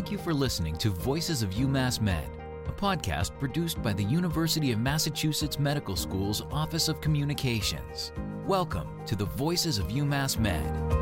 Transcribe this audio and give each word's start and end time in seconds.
Thank 0.00 0.12
you 0.12 0.16
for 0.16 0.32
listening 0.32 0.76
to 0.78 0.88
Voices 0.88 1.42
of 1.42 1.50
UMass 1.50 2.00
Med, 2.00 2.26
a 2.66 2.72
podcast 2.72 3.38
produced 3.38 3.82
by 3.82 3.92
the 3.92 4.02
University 4.02 4.72
of 4.72 4.78
Massachusetts 4.78 5.58
Medical 5.58 5.94
School's 5.94 6.40
Office 6.50 6.88
of 6.88 7.02
Communications. 7.02 8.10
Welcome 8.46 8.88
to 9.04 9.14
the 9.14 9.26
Voices 9.26 9.76
of 9.76 9.88
UMass 9.88 10.38
Med. 10.38 10.99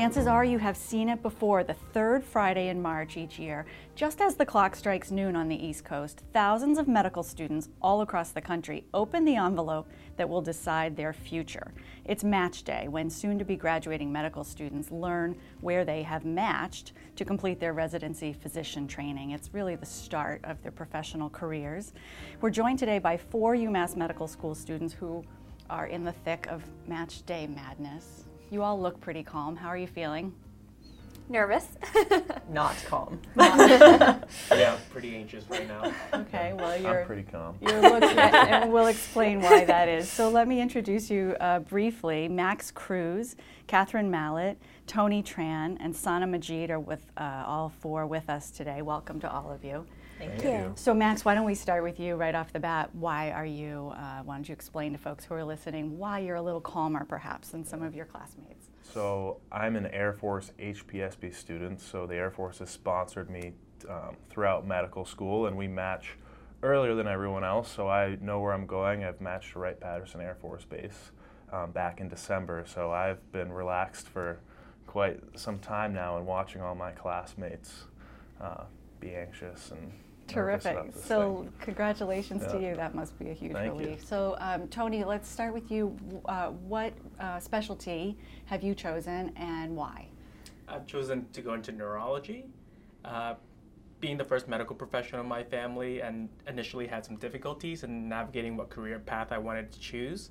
Chances 0.00 0.26
are 0.26 0.46
you 0.46 0.56
have 0.56 0.78
seen 0.78 1.10
it 1.10 1.20
before 1.20 1.62
the 1.62 1.74
third 1.74 2.24
Friday 2.24 2.68
in 2.68 2.80
March 2.80 3.18
each 3.18 3.38
year. 3.38 3.66
Just 3.94 4.22
as 4.22 4.34
the 4.34 4.46
clock 4.46 4.74
strikes 4.74 5.10
noon 5.10 5.36
on 5.36 5.46
the 5.46 5.66
East 5.66 5.84
Coast, 5.84 6.22
thousands 6.32 6.78
of 6.78 6.88
medical 6.88 7.22
students 7.22 7.68
all 7.82 8.00
across 8.00 8.30
the 8.30 8.40
country 8.40 8.82
open 8.94 9.26
the 9.26 9.36
envelope 9.36 9.90
that 10.16 10.26
will 10.26 10.40
decide 10.40 10.96
their 10.96 11.12
future. 11.12 11.74
It's 12.06 12.24
match 12.24 12.62
day 12.62 12.88
when 12.88 13.10
soon 13.10 13.38
to 13.40 13.44
be 13.44 13.56
graduating 13.56 14.10
medical 14.10 14.42
students 14.42 14.90
learn 14.90 15.36
where 15.60 15.84
they 15.84 16.02
have 16.02 16.24
matched 16.24 16.94
to 17.16 17.26
complete 17.26 17.60
their 17.60 17.74
residency 17.74 18.32
physician 18.32 18.88
training. 18.88 19.32
It's 19.32 19.52
really 19.52 19.76
the 19.76 19.84
start 19.84 20.40
of 20.44 20.62
their 20.62 20.72
professional 20.72 21.28
careers. 21.28 21.92
We're 22.40 22.48
joined 22.48 22.78
today 22.78 23.00
by 23.00 23.18
four 23.18 23.54
UMass 23.54 23.96
Medical 23.96 24.28
School 24.28 24.54
students 24.54 24.94
who 24.94 25.22
are 25.68 25.88
in 25.88 26.04
the 26.04 26.12
thick 26.12 26.46
of 26.46 26.64
match 26.88 27.26
day 27.26 27.46
madness. 27.46 28.29
You 28.50 28.64
all 28.64 28.80
look 28.80 29.00
pretty 29.00 29.22
calm. 29.22 29.54
How 29.54 29.68
are 29.68 29.76
you 29.76 29.86
feeling? 29.86 30.32
Nervous. 31.28 31.68
Not 32.50 32.74
calm. 32.88 33.20
yeah, 33.36 34.76
pretty 34.90 35.14
anxious 35.14 35.44
right 35.48 35.68
now. 35.68 35.92
Okay, 36.12 36.52
well 36.54 36.76
you're 36.76 37.02
I'm 37.02 37.06
pretty 37.06 37.22
calm. 37.22 37.56
Your 37.60 37.80
looks, 37.80 38.08
and 38.08 38.72
we'll 38.72 38.88
explain 38.88 39.40
why 39.40 39.64
that 39.64 39.88
is. 39.88 40.10
So 40.10 40.28
let 40.28 40.48
me 40.48 40.60
introduce 40.60 41.08
you 41.08 41.36
uh, 41.38 41.60
briefly. 41.60 42.26
Max 42.26 42.72
Cruz, 42.72 43.36
Catherine 43.68 44.10
Mallet, 44.10 44.58
Tony 44.88 45.22
Tran, 45.22 45.76
and 45.78 45.94
Sana 45.94 46.26
Majid 46.26 46.72
are 46.72 46.80
with 46.80 47.06
uh, 47.16 47.44
all 47.46 47.68
four 47.68 48.08
with 48.08 48.28
us 48.28 48.50
today. 48.50 48.82
Welcome 48.82 49.20
to 49.20 49.30
all 49.30 49.52
of 49.52 49.64
you. 49.64 49.86
Thank, 50.20 50.44
you. 50.44 50.72
So 50.76 50.92
Max, 50.92 51.24
why 51.24 51.34
don't 51.34 51.46
we 51.46 51.54
start 51.54 51.82
with 51.82 51.98
you 51.98 52.16
right 52.16 52.34
off 52.34 52.52
the 52.52 52.60
bat? 52.60 52.90
Why 52.94 53.30
are 53.30 53.46
you? 53.46 53.92
Uh, 53.96 54.22
why 54.22 54.34
don't 54.36 54.48
you 54.48 54.52
explain 54.52 54.92
to 54.92 54.98
folks 54.98 55.24
who 55.24 55.34
are 55.34 55.44
listening 55.44 55.98
why 55.98 56.18
you're 56.18 56.36
a 56.36 56.42
little 56.42 56.60
calmer, 56.60 57.04
perhaps, 57.04 57.48
than 57.48 57.64
some 57.64 57.82
of 57.82 57.94
your 57.94 58.04
classmates? 58.04 58.68
So 58.92 59.38
I'm 59.50 59.76
an 59.76 59.86
Air 59.86 60.12
Force 60.12 60.52
HPSP 60.58 61.34
student. 61.34 61.80
So 61.80 62.06
the 62.06 62.16
Air 62.16 62.30
Force 62.30 62.58
has 62.58 62.70
sponsored 62.70 63.30
me 63.30 63.52
um, 63.88 64.16
throughout 64.28 64.66
medical 64.66 65.04
school, 65.04 65.46
and 65.46 65.56
we 65.56 65.68
match 65.68 66.16
earlier 66.62 66.94
than 66.94 67.06
everyone 67.06 67.44
else. 67.44 67.70
So 67.70 67.88
I 67.88 68.18
know 68.20 68.40
where 68.40 68.52
I'm 68.52 68.66
going. 68.66 69.04
I've 69.04 69.20
matched 69.20 69.52
to 69.52 69.58
Wright 69.58 69.78
Patterson 69.78 70.20
Air 70.20 70.36
Force 70.40 70.64
Base 70.64 71.12
um, 71.52 71.70
back 71.70 72.00
in 72.00 72.08
December. 72.08 72.64
So 72.66 72.90
I've 72.90 73.32
been 73.32 73.52
relaxed 73.52 74.08
for 74.08 74.40
quite 74.86 75.20
some 75.36 75.58
time 75.60 75.94
now, 75.94 76.16
and 76.16 76.26
watching 76.26 76.60
all 76.60 76.74
my 76.74 76.90
classmates 76.90 77.84
uh, 78.40 78.64
be 78.98 79.14
anxious 79.14 79.70
and 79.70 79.92
Terrific. 80.30 80.78
So, 80.94 81.42
thing. 81.42 81.52
congratulations 81.60 82.42
yeah. 82.42 82.52
to 82.52 82.60
you. 82.60 82.76
That 82.76 82.94
must 82.94 83.18
be 83.18 83.30
a 83.30 83.32
huge 83.34 83.52
Thank 83.52 83.72
relief. 83.72 84.00
You. 84.00 84.06
So, 84.06 84.36
um, 84.38 84.68
Tony, 84.68 85.04
let's 85.04 85.28
start 85.28 85.52
with 85.52 85.70
you. 85.70 85.96
Uh, 86.26 86.48
what 86.48 86.92
uh, 87.18 87.40
specialty 87.40 88.16
have 88.46 88.62
you 88.62 88.74
chosen 88.74 89.32
and 89.36 89.74
why? 89.76 90.06
I've 90.68 90.86
chosen 90.86 91.26
to 91.32 91.40
go 91.40 91.54
into 91.54 91.72
neurology. 91.72 92.46
Uh, 93.04 93.34
being 94.00 94.16
the 94.16 94.24
first 94.24 94.48
medical 94.48 94.74
professional 94.74 95.20
in 95.20 95.28
my 95.28 95.44
family, 95.44 96.00
and 96.00 96.30
initially 96.46 96.86
had 96.86 97.04
some 97.04 97.16
difficulties 97.16 97.84
in 97.84 98.08
navigating 98.08 98.56
what 98.56 98.70
career 98.70 98.98
path 98.98 99.28
I 99.30 99.36
wanted 99.36 99.70
to 99.72 99.80
choose. 99.80 100.30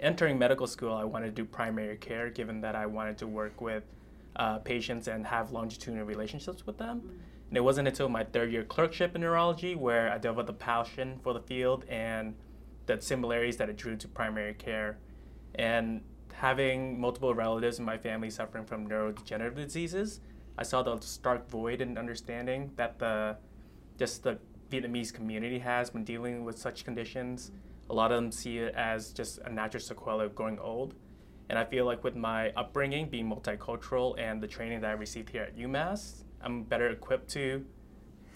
Entering 0.00 0.38
medical 0.38 0.66
school, 0.66 0.94
I 0.94 1.04
wanted 1.04 1.26
to 1.26 1.32
do 1.32 1.44
primary 1.44 1.96
care, 1.96 2.30
given 2.30 2.60
that 2.62 2.74
I 2.74 2.86
wanted 2.86 3.18
to 3.18 3.26
work 3.26 3.60
with 3.60 3.84
uh, 4.36 4.58
patients 4.58 5.08
and 5.08 5.26
have 5.26 5.52
longitudinal 5.52 6.06
relationships 6.06 6.66
with 6.66 6.78
them. 6.78 7.00
Mm-hmm 7.00 7.31
and 7.52 7.58
it 7.58 7.60
wasn't 7.64 7.86
until 7.86 8.08
my 8.08 8.24
third 8.24 8.50
year 8.50 8.64
clerkship 8.64 9.14
in 9.14 9.20
neurology 9.20 9.74
where 9.74 10.10
I 10.10 10.16
developed 10.16 10.48
a 10.48 10.54
passion 10.54 11.20
for 11.22 11.34
the 11.34 11.40
field 11.40 11.84
and 11.86 12.34
the 12.86 12.98
similarities 12.98 13.58
that 13.58 13.68
it 13.68 13.76
drew 13.76 13.94
to 13.94 14.08
primary 14.08 14.54
care. 14.54 14.96
And 15.56 16.00
having 16.32 16.98
multiple 16.98 17.34
relatives 17.34 17.78
in 17.78 17.84
my 17.84 17.98
family 17.98 18.30
suffering 18.30 18.64
from 18.64 18.88
neurodegenerative 18.88 19.56
diseases, 19.56 20.20
I 20.56 20.62
saw 20.62 20.82
the 20.82 20.98
stark 21.02 21.50
void 21.50 21.82
in 21.82 21.98
understanding 21.98 22.70
that 22.76 22.98
the 22.98 23.36
just 23.98 24.22
the 24.22 24.38
Vietnamese 24.70 25.12
community 25.12 25.58
has 25.58 25.92
when 25.92 26.04
dealing 26.04 26.46
with 26.46 26.56
such 26.56 26.86
conditions. 26.86 27.50
A 27.90 27.92
lot 27.92 28.12
of 28.12 28.16
them 28.16 28.32
see 28.32 28.60
it 28.60 28.74
as 28.74 29.12
just 29.12 29.40
a 29.44 29.52
natural 29.52 29.82
sequela 29.82 30.24
of 30.24 30.34
growing 30.34 30.58
old. 30.58 30.94
And 31.50 31.58
I 31.58 31.66
feel 31.66 31.84
like 31.84 32.02
with 32.02 32.16
my 32.16 32.48
upbringing 32.52 33.10
being 33.10 33.28
multicultural 33.28 34.18
and 34.18 34.42
the 34.42 34.48
training 34.48 34.80
that 34.80 34.88
I 34.88 34.94
received 34.94 35.28
here 35.28 35.42
at 35.42 35.58
UMass, 35.58 36.24
I'm 36.42 36.62
better 36.64 36.88
equipped 36.88 37.28
to 37.30 37.64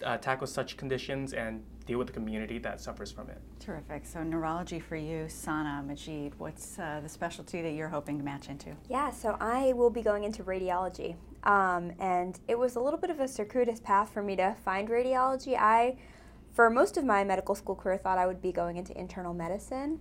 uh, 0.03 0.17
tackle 0.17 0.47
such 0.47 0.77
conditions 0.77 1.33
and 1.33 1.63
deal 1.85 1.97
with 1.97 2.07
the 2.07 2.13
community 2.13 2.59
that 2.59 2.81
suffers 2.81 3.11
from 3.11 3.29
it. 3.29 3.41
Terrific. 3.59 4.05
So, 4.05 4.21
neurology 4.21 4.79
for 4.79 4.95
you, 4.95 5.27
Sana 5.29 5.83
Majid, 5.85 6.37
what's 6.37 6.77
uh, 6.77 6.99
the 7.01 7.09
specialty 7.09 7.61
that 7.61 7.71
you're 7.71 7.89
hoping 7.89 8.17
to 8.17 8.23
match 8.23 8.49
into? 8.49 8.75
Yeah, 8.89 9.09
so 9.09 9.37
I 9.39 9.73
will 9.73 9.89
be 9.89 10.01
going 10.01 10.23
into 10.23 10.43
radiology. 10.43 11.15
Um, 11.43 11.93
and 11.99 12.39
it 12.47 12.59
was 12.59 12.75
a 12.75 12.79
little 12.79 12.99
bit 12.99 13.09
of 13.09 13.19
a 13.19 13.27
circuitous 13.27 13.79
path 13.79 14.13
for 14.13 14.21
me 14.21 14.35
to 14.35 14.55
find 14.65 14.89
radiology. 14.89 15.55
I, 15.57 15.97
for 16.53 16.69
most 16.69 16.97
of 16.97 17.05
my 17.05 17.23
medical 17.23 17.55
school 17.55 17.75
career, 17.75 17.97
thought 17.97 18.17
I 18.17 18.27
would 18.27 18.41
be 18.41 18.51
going 18.51 18.77
into 18.77 18.97
internal 18.97 19.33
medicine. 19.33 19.99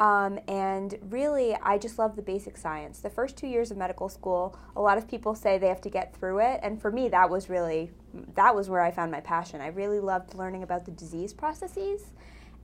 Um, 0.00 0.38
and 0.46 0.96
really, 1.10 1.56
I 1.56 1.76
just 1.76 1.98
love 1.98 2.14
the 2.14 2.22
basic 2.22 2.56
science. 2.56 3.00
The 3.00 3.10
first 3.10 3.36
two 3.36 3.48
years 3.48 3.72
of 3.72 3.76
medical 3.76 4.08
school, 4.08 4.56
a 4.76 4.80
lot 4.80 4.96
of 4.96 5.08
people 5.08 5.34
say 5.34 5.58
they 5.58 5.68
have 5.68 5.80
to 5.80 5.90
get 5.90 6.16
through 6.16 6.38
it, 6.38 6.60
and 6.62 6.80
for 6.80 6.92
me, 6.92 7.08
that 7.08 7.28
was 7.28 7.48
really 7.48 7.90
that 8.34 8.54
was 8.54 8.70
where 8.70 8.80
I 8.80 8.90
found 8.90 9.10
my 9.10 9.20
passion. 9.20 9.60
I 9.60 9.68
really 9.68 10.00
loved 10.00 10.34
learning 10.34 10.62
about 10.62 10.84
the 10.84 10.92
disease 10.92 11.32
processes, 11.32 12.06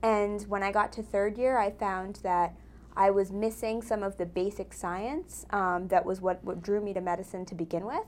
and 0.01 0.41
when 0.43 0.63
I 0.63 0.71
got 0.71 0.93
to 0.93 1.03
third 1.03 1.37
year, 1.37 1.57
I 1.57 1.71
found 1.71 2.19
that 2.23 2.55
I 2.95 3.11
was 3.11 3.31
missing 3.31 3.81
some 3.81 4.03
of 4.03 4.17
the 4.17 4.25
basic 4.25 4.73
science. 4.73 5.45
Um, 5.49 5.89
that 5.89 6.05
was 6.05 6.21
what, 6.21 6.43
what 6.43 6.61
drew 6.61 6.81
me 6.81 6.93
to 6.93 7.01
medicine 7.01 7.45
to 7.47 7.55
begin 7.55 7.85
with. 7.85 8.05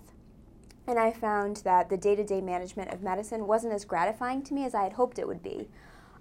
And 0.88 0.98
I 0.98 1.12
found 1.12 1.58
that 1.58 1.90
the 1.90 1.98
day 1.98 2.16
to 2.16 2.24
day 2.24 2.40
management 2.40 2.94
of 2.94 3.02
medicine 3.02 3.46
wasn't 3.46 3.74
as 3.74 3.84
gratifying 3.84 4.42
to 4.44 4.54
me 4.54 4.64
as 4.64 4.74
I 4.74 4.84
had 4.84 4.94
hoped 4.94 5.20
it 5.20 5.28
would 5.28 5.44
be. 5.44 5.68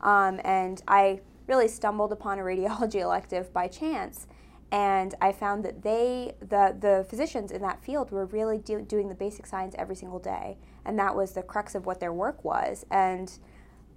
Um, 0.01 0.41
and 0.45 0.83
I 0.89 1.21
really 1.47 1.69
stumbled 1.69 2.13
upon 2.13 2.39
a 2.39 2.43
radiology 2.43 3.01
elective 3.01 3.53
by 3.53 3.69
chance. 3.69 4.27
And 4.73 5.15
I 5.21 5.31
found 5.31 5.65
that 5.65 5.83
they, 5.83 6.35
the, 6.41 6.77
the 6.79 7.07
physicians 7.09 7.53
in 7.53 7.63
that 7.63 7.85
field, 7.85 8.11
were 8.11 8.27
really 8.27 8.59
do, 8.59 8.83
doing 8.83 9.09
the 9.09 9.15
basic 9.15 9.47
science 9.47 9.75
every 9.79 9.95
single 9.95 10.19
day. 10.19 10.59
And 10.85 10.99
that 10.99 11.15
was 11.15 11.33
the 11.33 11.43
crux 11.43 11.75
of 11.75 11.87
what 11.87 12.01
their 12.01 12.13
work 12.13 12.45
was. 12.45 12.85
And 12.91 13.33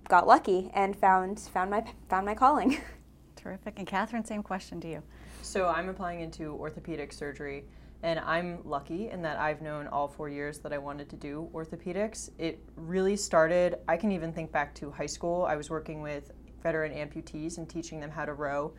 got 0.07 0.27
lucky 0.27 0.69
and 0.73 0.95
found, 0.95 1.39
found, 1.39 1.71
my, 1.71 1.83
found 2.07 2.25
my 2.25 2.35
calling. 2.35 2.79
Terrific. 3.35 3.75
And 3.77 3.87
Catherine, 3.87 4.25
same 4.25 4.43
question 4.43 4.79
to 4.81 4.87
you. 4.87 5.03
So 5.41 5.67
I'm 5.67 5.89
applying 5.89 6.19
into 6.21 6.53
orthopedic 6.53 7.13
surgery. 7.13 7.65
And 8.01 8.19
I'm 8.19 8.59
lucky 8.63 9.09
in 9.09 9.21
that 9.23 9.37
I've 9.39 9.61
known 9.61 9.87
all 9.87 10.07
four 10.07 10.29
years 10.29 10.59
that 10.59 10.71
I 10.71 10.77
wanted 10.77 11.09
to 11.09 11.15
do 11.17 11.49
orthopedics. 11.53 12.29
It 12.37 12.63
really 12.75 13.17
started, 13.17 13.75
I 13.87 13.97
can 13.97 14.11
even 14.11 14.31
think 14.31 14.51
back 14.51 14.73
to 14.75 14.89
high 14.89 15.05
school. 15.05 15.45
I 15.45 15.55
was 15.55 15.69
working 15.69 16.01
with 16.01 16.31
veteran 16.61 16.91
amputees 16.93 17.57
and 17.57 17.69
teaching 17.69 17.99
them 17.99 18.09
how 18.09 18.25
to 18.25 18.33
row. 18.33 18.73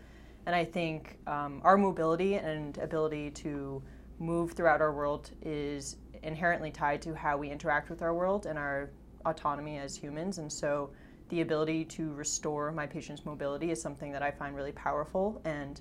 And 0.46 0.54
I 0.54 0.64
think 0.64 1.18
um, 1.26 1.60
our 1.64 1.76
mobility 1.76 2.34
and 2.34 2.76
ability 2.78 3.30
to 3.30 3.82
move 4.18 4.52
throughout 4.52 4.80
our 4.80 4.92
world 4.92 5.30
is 5.42 5.96
inherently 6.22 6.70
tied 6.70 7.02
to 7.02 7.14
how 7.14 7.36
we 7.36 7.50
interact 7.50 7.90
with 7.90 8.02
our 8.02 8.14
world 8.14 8.46
and 8.46 8.58
our 8.58 8.90
autonomy 9.24 9.78
as 9.78 9.96
humans. 9.96 10.38
And 10.38 10.52
so 10.52 10.90
the 11.28 11.40
ability 11.42 11.84
to 11.86 12.12
restore 12.14 12.72
my 12.72 12.86
patient's 12.86 13.24
mobility 13.24 13.70
is 13.70 13.80
something 13.80 14.12
that 14.12 14.22
I 14.22 14.30
find 14.30 14.54
really 14.54 14.72
powerful. 14.72 15.40
And 15.44 15.80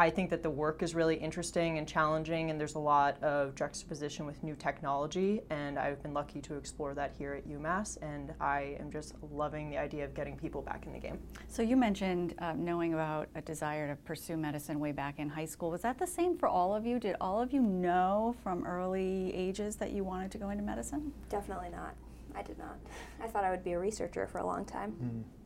I 0.00 0.10
think 0.10 0.30
that 0.30 0.44
the 0.44 0.50
work 0.50 0.84
is 0.84 0.94
really 0.94 1.16
interesting 1.16 1.78
and 1.78 1.88
challenging, 1.88 2.50
and 2.50 2.60
there's 2.60 2.76
a 2.76 2.78
lot 2.78 3.20
of 3.20 3.56
juxtaposition 3.56 4.26
with 4.26 4.40
new 4.44 4.54
technology. 4.54 5.40
And 5.50 5.76
I've 5.76 6.00
been 6.04 6.14
lucky 6.14 6.40
to 6.42 6.54
explore 6.54 6.94
that 6.94 7.12
here 7.18 7.34
at 7.34 7.48
UMass, 7.48 8.00
and 8.00 8.32
I 8.40 8.76
am 8.78 8.92
just 8.92 9.14
loving 9.32 9.70
the 9.70 9.76
idea 9.76 10.04
of 10.04 10.14
getting 10.14 10.36
people 10.36 10.62
back 10.62 10.86
in 10.86 10.92
the 10.92 11.00
game. 11.00 11.18
So, 11.48 11.62
you 11.62 11.76
mentioned 11.76 12.36
uh, 12.38 12.52
knowing 12.52 12.94
about 12.94 13.28
a 13.34 13.40
desire 13.40 13.88
to 13.88 13.96
pursue 13.96 14.36
medicine 14.36 14.78
way 14.78 14.92
back 14.92 15.18
in 15.18 15.28
high 15.28 15.46
school. 15.46 15.70
Was 15.70 15.82
that 15.82 15.98
the 15.98 16.06
same 16.06 16.38
for 16.38 16.48
all 16.48 16.76
of 16.76 16.86
you? 16.86 17.00
Did 17.00 17.16
all 17.20 17.42
of 17.42 17.52
you 17.52 17.60
know 17.60 18.36
from 18.44 18.64
early 18.66 19.34
ages 19.34 19.74
that 19.76 19.90
you 19.90 20.04
wanted 20.04 20.30
to 20.30 20.38
go 20.38 20.50
into 20.50 20.62
medicine? 20.62 21.12
Definitely 21.28 21.70
not. 21.70 21.96
I 22.36 22.42
did 22.42 22.56
not. 22.56 22.78
I 23.20 23.26
thought 23.26 23.42
I 23.42 23.50
would 23.50 23.64
be 23.64 23.72
a 23.72 23.78
researcher 23.80 24.28
for 24.28 24.38
a 24.38 24.46
long 24.46 24.64
time. 24.64 24.92
Mm. 25.02 25.37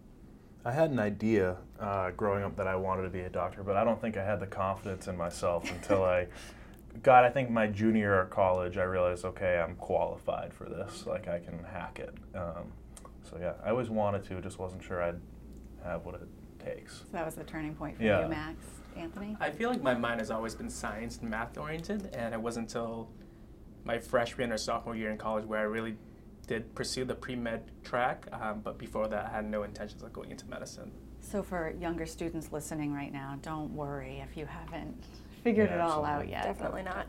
I 0.64 0.70
had 0.70 0.90
an 0.90 0.98
idea 0.98 1.56
uh, 1.80 2.10
growing 2.10 2.44
up 2.44 2.56
that 2.56 2.66
I 2.66 2.76
wanted 2.76 3.02
to 3.02 3.08
be 3.08 3.20
a 3.20 3.28
doctor, 3.28 3.62
but 3.62 3.76
I 3.76 3.82
don't 3.82 4.00
think 4.00 4.16
I 4.16 4.24
had 4.24 4.38
the 4.38 4.46
confidence 4.46 5.08
in 5.08 5.16
myself 5.16 5.68
until 5.70 6.04
I 6.04 6.28
got, 7.02 7.24
I 7.24 7.30
think, 7.30 7.50
my 7.50 7.66
junior 7.66 8.00
year 8.00 8.20
of 8.20 8.30
college. 8.30 8.76
I 8.76 8.84
realized, 8.84 9.24
okay, 9.24 9.58
I'm 9.58 9.74
qualified 9.76 10.54
for 10.54 10.64
this. 10.64 11.04
Like, 11.06 11.26
I 11.26 11.40
can 11.40 11.64
hack 11.64 11.98
it. 11.98 12.14
Um, 12.36 12.72
so, 13.28 13.38
yeah, 13.40 13.54
I 13.64 13.70
always 13.70 13.90
wanted 13.90 14.24
to, 14.24 14.40
just 14.40 14.58
wasn't 14.58 14.84
sure 14.84 15.02
I'd 15.02 15.20
have 15.84 16.04
what 16.04 16.14
it 16.14 16.28
takes. 16.64 16.98
So 16.98 17.04
that 17.12 17.26
was 17.26 17.34
the 17.34 17.44
turning 17.44 17.74
point 17.74 17.96
for 17.96 18.04
yeah. 18.04 18.22
you, 18.22 18.28
Max. 18.28 18.64
Anthony? 18.96 19.36
I 19.40 19.50
feel 19.50 19.70
like 19.70 19.82
my 19.82 19.94
mind 19.94 20.20
has 20.20 20.30
always 20.30 20.54
been 20.54 20.68
science 20.68 21.18
and 21.18 21.30
math 21.30 21.56
oriented, 21.56 22.14
and 22.14 22.34
it 22.34 22.40
wasn't 22.40 22.68
until 22.68 23.08
my 23.84 23.98
freshman 23.98 24.52
or 24.52 24.58
sophomore 24.58 24.94
year 24.94 25.10
in 25.10 25.18
college 25.18 25.44
where 25.44 25.60
I 25.60 25.64
really 25.64 25.96
did 26.46 26.74
pursue 26.74 27.04
the 27.04 27.14
pre 27.14 27.36
med 27.36 27.70
track, 27.84 28.26
um, 28.32 28.60
but 28.60 28.78
before 28.78 29.08
that, 29.08 29.26
I 29.26 29.36
had 29.36 29.48
no 29.48 29.62
intentions 29.62 30.02
of 30.02 30.12
going 30.12 30.30
into 30.30 30.46
medicine. 30.46 30.90
So, 31.20 31.42
for 31.42 31.72
younger 31.80 32.06
students 32.06 32.52
listening 32.52 32.92
right 32.92 33.12
now, 33.12 33.38
don't 33.42 33.70
worry 33.74 34.22
if 34.28 34.36
you 34.36 34.46
haven't 34.46 35.04
figured 35.44 35.70
Yeah, 35.70 35.76
it 35.76 35.80
all 35.80 36.04
out 36.04 36.28
yet. 36.28 36.44
Definitely 36.44 36.82
not. 36.82 37.06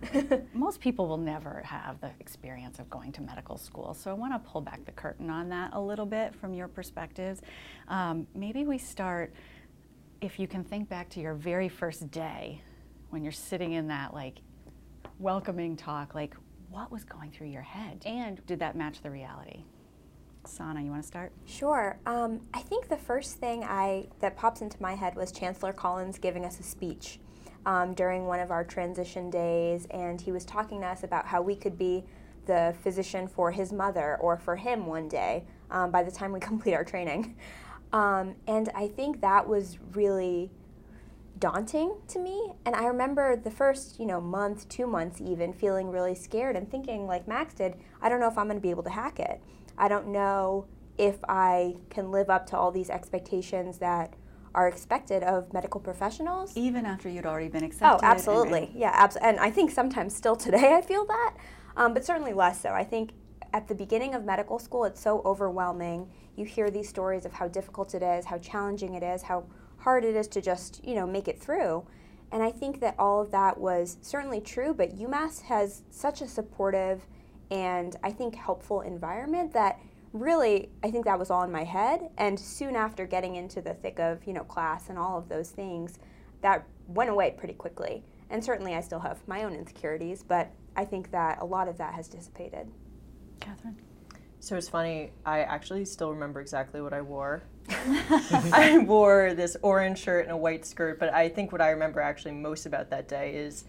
Most 0.54 0.80
people 0.86 1.08
will 1.08 1.18
never 1.18 1.62
have 1.66 2.00
the 2.02 2.12
experience 2.20 2.80
of 2.80 2.90
going 2.90 3.12
to 3.14 3.22
medical 3.22 3.58
school, 3.58 3.94
so 3.94 4.12
I 4.12 4.14
want 4.14 4.34
to 4.34 4.50
pull 4.50 4.62
back 4.62 4.86
the 4.86 4.92
curtain 4.92 5.30
on 5.30 5.50
that 5.50 5.72
a 5.74 5.82
little 5.82 6.06
bit 6.06 6.34
from 6.36 6.54
your 6.54 6.68
perspectives. 6.68 7.42
Um, 7.88 8.28
maybe 8.36 8.66
we 8.66 8.78
start, 8.78 9.34
if 10.22 10.40
you 10.40 10.48
can 10.48 10.64
think 10.64 10.90
back 10.90 11.10
to 11.12 11.20
your 11.20 11.34
very 11.34 11.70
first 11.70 12.10
day 12.12 12.62
when 13.10 13.24
you're 13.24 13.32
sitting 13.32 13.74
in 13.74 13.88
that 13.88 14.14
like 14.14 14.40
welcoming 15.20 15.76
talk, 15.76 16.16
like 16.16 16.36
what 16.74 16.92
was 16.92 17.04
going 17.04 17.30
through 17.32 17.48
your 17.48 17.62
head? 17.62 18.02
And 18.06 18.44
did 18.48 18.60
that 18.60 18.76
match 18.76 19.02
the 19.02 19.12
reality? 19.12 19.64
Sana, 20.46 20.82
you 20.82 20.90
want 20.90 21.04
to 21.04 21.08
start? 21.08 21.32
Sure. 21.46 21.98
Um, 22.06 22.42
I 22.54 22.62
think 22.62 22.90
the 22.90 22.98
first 22.98 23.38
thing 23.38 23.64
I 23.64 24.08
that 24.20 24.36
pops 24.36 24.62
into 24.62 24.82
my 24.82 24.96
head 24.96 25.16
was 25.16 25.32
Chancellor 25.32 25.72
Collins 25.72 26.18
giving 26.18 26.44
us 26.44 26.60
a 26.60 26.64
speech 26.64 27.20
um, 27.66 27.94
during 27.94 28.26
one 28.26 28.40
of 28.40 28.52
our 28.52 28.64
transition 28.64 29.30
days, 29.30 29.88
and 29.92 30.20
he 30.20 30.32
was 30.32 30.44
talking 30.44 30.82
to 30.82 30.88
us 30.88 31.04
about 31.04 31.28
how 31.28 31.42
we 31.42 31.56
could 31.56 31.78
be 31.78 32.04
the 32.46 32.76
physician 32.82 33.28
for 33.28 33.52
his 33.52 33.72
mother 33.72 34.18
or 34.20 34.36
for 34.36 34.56
him 34.58 34.86
one 34.86 35.08
day 35.08 35.46
um, 35.72 35.92
by 35.92 36.04
the 36.04 36.12
time 36.12 36.34
we 36.34 36.40
complete 36.52 36.74
our 36.74 36.84
training. 36.84 37.36
Um, 37.94 38.36
and 38.48 38.70
I 38.74 38.88
think 38.88 39.22
that 39.22 39.48
was 39.48 39.78
really 39.94 40.50
daunting 41.40 41.96
to 42.10 42.20
me. 42.20 42.54
And 42.66 42.76
I 42.76 42.86
remember 42.86 43.36
the 43.36 43.52
first, 43.52 44.00
you 44.00 44.06
know, 44.06 44.22
month, 44.22 44.68
two 44.70 44.88
months 44.88 45.20
even, 45.22 45.54
feeling 45.54 45.90
really 45.90 46.16
scared 46.16 46.56
and 46.56 46.70
thinking, 46.70 47.08
like 47.08 47.28
Max 47.28 47.54
did, 47.54 47.76
I 48.02 48.10
don't 48.10 48.20
know 48.20 48.28
if 48.28 48.38
I'm 48.38 48.48
going 48.48 48.58
to 48.58 48.62
be 48.62 48.70
able 48.70 48.84
to 48.84 48.90
hack 48.90 49.20
it. 49.20 49.42
I 49.78 49.88
don't 49.88 50.08
know 50.08 50.66
if 50.98 51.18
I 51.28 51.76
can 51.90 52.12
live 52.12 52.30
up 52.30 52.46
to 52.48 52.58
all 52.58 52.72
these 52.72 52.90
expectations 52.90 53.80
that 53.80 54.14
are 54.54 54.68
expected 54.68 55.24
of 55.24 55.52
medical 55.52 55.80
professionals. 55.82 56.56
Even 56.56 56.86
after 56.86 57.10
you'd 57.10 57.26
already 57.26 57.50
been 57.50 57.64
accepted. 57.64 57.88
Oh, 57.88 57.96
and- 57.96 58.04
absolutely. 58.06 58.72
Yeah, 58.76 58.92
abs- 58.94 59.16
and 59.16 59.40
I 59.40 59.50
think 59.50 59.72
sometimes 59.72 60.16
still 60.16 60.36
today 60.36 60.76
I 60.76 60.82
feel 60.82 61.06
that, 61.06 61.36
um, 61.76 61.94
but 61.96 62.06
certainly 62.06 62.34
less 62.34 62.62
so. 62.62 62.70
I 62.70 62.84
think 62.84 63.14
at 63.52 63.68
the 63.68 63.76
beginning 63.76 64.14
of 64.14 64.24
medical 64.24 64.60
school, 64.60 64.84
it's 64.86 65.02
so 65.02 65.22
overwhelming. 65.26 66.10
You 66.36 66.46
hear 66.46 66.70
these 66.70 66.88
stories 66.90 67.26
of 67.26 67.34
how 67.34 67.48
difficult 67.48 67.96
it 67.96 68.04
is, 68.04 68.26
how 68.26 68.38
challenging 68.38 68.94
it 68.94 69.04
is, 69.04 69.24
how 69.24 69.46
hard 69.84 70.06
it 70.06 70.16
is 70.16 70.28
to 70.30 70.42
just 70.42 70.84
you 70.84 70.96
know 70.96 71.06
make 71.06 71.28
it 71.28 71.40
through. 71.40 71.86
And 72.32 72.42
I 72.42 72.52
think 72.52 72.80
that 72.80 72.96
all 72.98 73.22
of 73.22 73.30
that 73.32 73.60
was 73.60 73.98
certainly 74.02 74.42
true, 74.42 74.74
but 74.74 74.98
UMass 74.98 75.44
has 75.44 75.84
such 75.92 76.22
a 76.22 76.28
supportive 76.28 77.06
and 77.52 77.96
I 78.04 78.12
think 78.12 78.34
helpful 78.34 78.82
environment 78.82 79.54
that 79.54 79.80
really 80.14 80.70
I 80.84 80.90
think 80.90 81.06
that 81.06 81.20
was 81.20 81.30
all 81.30 81.44
in 81.44 81.52
my 81.52 81.64
head. 81.64 82.10
And 82.18 82.40
soon 82.40 82.76
after 82.76 83.06
getting 83.06 83.36
into 83.36 83.62
the 83.62 83.74
thick 83.74 84.00
of 84.00 84.26
you 84.26 84.34
know 84.34 84.44
class 84.44 84.90
and 84.90 84.98
all 84.98 85.18
of 85.18 85.30
those 85.30 85.50
things, 85.50 86.00
that 86.42 86.66
went 86.88 87.10
away 87.10 87.36
pretty 87.38 87.54
quickly. 87.54 88.04
And 88.30 88.44
certainly 88.44 88.74
I 88.74 88.82
still 88.82 89.00
have 89.00 89.28
my 89.28 89.44
own 89.44 89.54
insecurities, 89.54 90.24
but 90.24 90.52
I 90.76 90.86
think 90.86 91.12
that 91.12 91.40
a 91.40 91.46
lot 91.46 91.68
of 91.68 91.78
that 91.78 91.94
has 91.94 92.08
dissipated. 92.08 92.72
Catherine? 93.40 93.78
So 94.44 94.58
it's 94.58 94.68
funny, 94.68 95.12
I 95.26 95.40
actually 95.44 95.86
still 95.86 96.12
remember 96.12 96.42
exactly 96.42 96.82
what 96.82 96.92
I 96.92 97.00
wore. 97.00 97.44
I 97.70 98.84
wore 98.86 99.34
this 99.34 99.56
orange 99.62 100.00
shirt 100.00 100.26
and 100.26 100.34
a 100.34 100.38
white 100.38 100.66
skirt, 100.66 101.00
but 101.00 101.14
I 101.14 101.30
think 101.30 101.54
what 101.54 101.62
I 101.62 101.70
remember 101.70 102.02
actually 102.02 102.34
most 102.34 102.66
about 102.66 102.90
that 102.90 103.08
day 103.08 103.36
is 103.36 103.64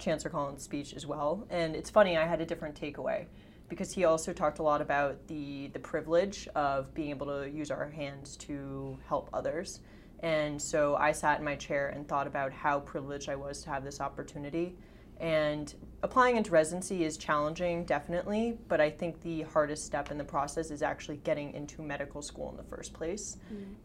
Chancellor 0.00 0.32
Collins' 0.32 0.64
speech 0.64 0.94
as 0.94 1.06
well. 1.06 1.46
And 1.48 1.76
it's 1.76 1.90
funny, 1.90 2.16
I 2.16 2.26
had 2.26 2.40
a 2.40 2.44
different 2.44 2.74
takeaway 2.74 3.26
because 3.68 3.92
he 3.92 4.04
also 4.04 4.32
talked 4.32 4.58
a 4.58 4.64
lot 4.64 4.82
about 4.82 5.24
the, 5.28 5.68
the 5.68 5.78
privilege 5.78 6.48
of 6.56 6.92
being 6.92 7.10
able 7.10 7.26
to 7.26 7.48
use 7.48 7.70
our 7.70 7.88
hands 7.88 8.36
to 8.38 8.98
help 9.06 9.30
others. 9.32 9.78
And 10.24 10.60
so 10.60 10.96
I 10.96 11.12
sat 11.12 11.38
in 11.38 11.44
my 11.44 11.54
chair 11.54 11.90
and 11.90 12.08
thought 12.08 12.26
about 12.26 12.52
how 12.52 12.80
privileged 12.80 13.28
I 13.28 13.36
was 13.36 13.62
to 13.62 13.70
have 13.70 13.84
this 13.84 14.00
opportunity. 14.00 14.74
And 15.20 15.74
applying 16.02 16.36
into 16.36 16.50
residency 16.50 17.04
is 17.04 17.16
challenging, 17.16 17.84
definitely, 17.84 18.58
but 18.68 18.80
I 18.80 18.90
think 18.90 19.20
the 19.22 19.42
hardest 19.42 19.86
step 19.86 20.10
in 20.10 20.18
the 20.18 20.24
process 20.24 20.70
is 20.70 20.82
actually 20.82 21.16
getting 21.18 21.52
into 21.54 21.82
medical 21.82 22.22
school 22.22 22.50
in 22.50 22.56
the 22.56 22.62
first 22.62 22.92
place. 22.92 23.38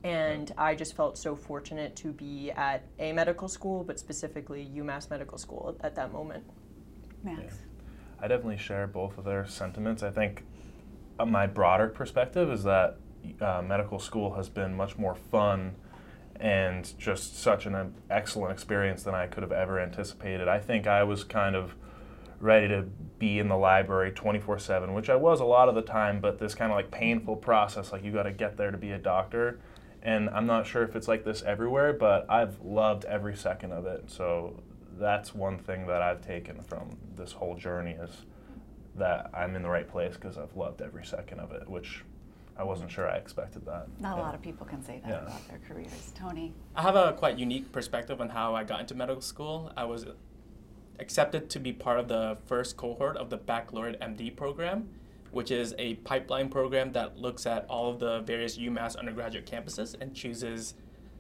And 0.04 0.52
I 0.58 0.76
just 0.76 0.96
felt 0.96 1.18
so 1.18 1.36
fortunate 1.36 1.96
to 1.98 2.12
be 2.12 2.52
at 2.52 2.84
a 3.00 3.14
medical 3.14 3.48
school, 3.48 3.84
but 3.84 4.00
specifically 4.00 4.70
UMass 4.76 5.10
Medical 5.10 5.38
School 5.38 5.78
at 5.82 5.96
that 5.96 6.12
moment. 6.12 6.44
Max? 7.24 7.56
I 8.20 8.28
definitely 8.28 8.58
share 8.58 8.88
both 8.88 9.18
of 9.18 9.26
their 9.26 9.48
sentiments. 9.48 10.04
I 10.04 10.12
think 10.12 10.44
uh, 11.20 11.26
my 11.26 11.48
broader 11.48 11.88
perspective 11.88 12.52
is 12.52 12.64
that 12.64 12.98
uh, 13.40 13.62
medical 13.62 14.00
school 14.00 14.34
has 14.36 14.50
been 14.50 14.76
much 14.76 14.98
more 14.98 15.16
fun 15.16 15.76
and 16.42 16.98
just 16.98 17.40
such 17.40 17.68
an 17.68 17.94
excellent 18.10 18.52
experience 18.52 19.04
than 19.04 19.14
I 19.14 19.28
could 19.28 19.44
have 19.44 19.52
ever 19.52 19.80
anticipated. 19.80 20.48
I 20.48 20.58
think 20.58 20.88
I 20.88 21.04
was 21.04 21.24
kind 21.24 21.56
of 21.56 21.76
ready 22.40 22.68
to 22.68 22.82
be 23.20 23.38
in 23.38 23.48
the 23.48 23.56
library 23.56 24.12
24 24.12 24.58
7, 24.58 24.94
which 24.96 25.10
I 25.10 25.16
was 25.16 25.40
a 25.40 25.46
lot 25.46 25.70
of 25.70 25.76
the 25.76 25.84
time, 25.84 26.20
but 26.20 26.40
this 26.40 26.56
kind 26.56 26.72
of 26.72 26.76
like 26.76 26.90
painful 26.90 27.36
process, 27.36 27.92
like 27.92 28.04
you 28.04 28.12
got 28.12 28.24
to 28.24 28.32
get 28.32 28.58
there 28.58 28.72
to 28.72 28.78
be 28.78 28.92
a 28.92 28.98
doctor. 28.98 29.60
And 30.02 30.32
I'm 30.32 30.48
not 30.48 30.66
sure 30.66 30.82
if 30.82 30.96
it's 30.96 31.08
like 31.08 31.24
this 31.24 31.44
everywhere, 31.44 31.94
but 31.94 32.26
I've 32.28 32.60
loved 32.62 33.06
every 33.06 33.36
second 33.36 33.72
of 33.72 33.86
it. 33.86 34.10
So 34.10 34.64
that's 34.98 35.36
one 35.36 35.60
thing 35.60 35.86
that 35.86 36.02
I've 36.02 36.26
taken 36.26 36.60
from 36.64 36.98
this 37.16 37.34
whole 37.34 37.56
journey 37.56 37.92
is 37.92 38.26
that 38.96 39.30
I'm 39.32 39.56
in 39.56 39.62
the 39.62 39.70
right 39.70 39.88
place 39.88 40.16
because 40.16 40.40
I've 40.40 40.56
loved 40.56 40.82
every 40.82 41.06
second 41.06 41.40
of 41.40 41.52
it, 41.52 41.70
which 41.70 42.04
I 42.62 42.64
wasn't 42.64 42.92
sure 42.92 43.10
I 43.10 43.16
expected 43.16 43.66
that. 43.66 43.88
Not 44.00 44.20
a 44.20 44.22
lot 44.22 44.36
of 44.36 44.42
people 44.44 44.68
can 44.68 44.84
say 44.84 45.02
that 45.04 45.10
Yeah. 45.10 45.22
about 45.26 45.48
their 45.48 45.60
careers. 45.68 46.12
Tony? 46.14 46.54
I 46.76 46.84
have 46.84 46.96
a 46.96 47.14
quite 47.14 47.40
unique 47.40 47.72
perspective 47.72 48.22
on 48.22 48.30
how 48.30 48.54
I 48.54 48.64
got 48.64 48.80
into 48.82 48.94
medical 48.94 49.24
school. 49.24 49.72
I 49.76 49.86
was 49.86 50.06
accepted 51.00 51.50
to 51.50 51.60
be 51.60 51.74
part 51.74 52.00
of 52.00 52.08
the 52.08 52.38
first 52.46 52.78
cohort 52.78 53.18
of 53.18 53.32
the 53.32 53.38
Baccalaureate 53.38 54.00
MD 54.00 54.30
program, 54.30 54.90
which 55.32 55.50
is 55.50 55.74
a 55.80 55.96
pipeline 56.10 56.50
program 56.50 56.92
that 56.92 57.18
looks 57.18 57.48
at 57.48 57.66
all 57.68 57.90
of 57.90 57.98
the 58.00 58.20
various 58.20 58.60
UMass 58.60 58.96
undergraduate 58.96 59.48
campuses 59.48 59.96
and 60.00 60.14
chooses 60.14 60.76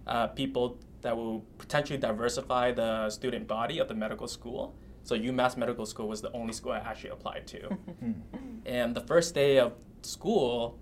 uh, 0.05 0.27
people 0.27 0.77
that 1.01 1.17
will 1.17 1.43
potentially 1.57 1.97
diversify 1.97 2.71
the 2.71 3.09
student 3.09 3.47
body 3.47 3.79
of 3.79 3.87
the 3.87 3.95
medical 3.95 4.27
school. 4.27 4.75
So 5.03 5.15
UMass 5.17 5.57
Medical 5.57 5.87
School 5.87 6.07
was 6.07 6.21
the 6.21 6.31
only 6.33 6.53
school 6.53 6.73
I 6.73 6.77
actually 6.77 7.09
applied 7.09 7.47
to. 7.47 7.75
and 8.67 8.93
the 8.93 9.01
first 9.01 9.33
day 9.33 9.57
of 9.57 9.73
school, 10.03 10.77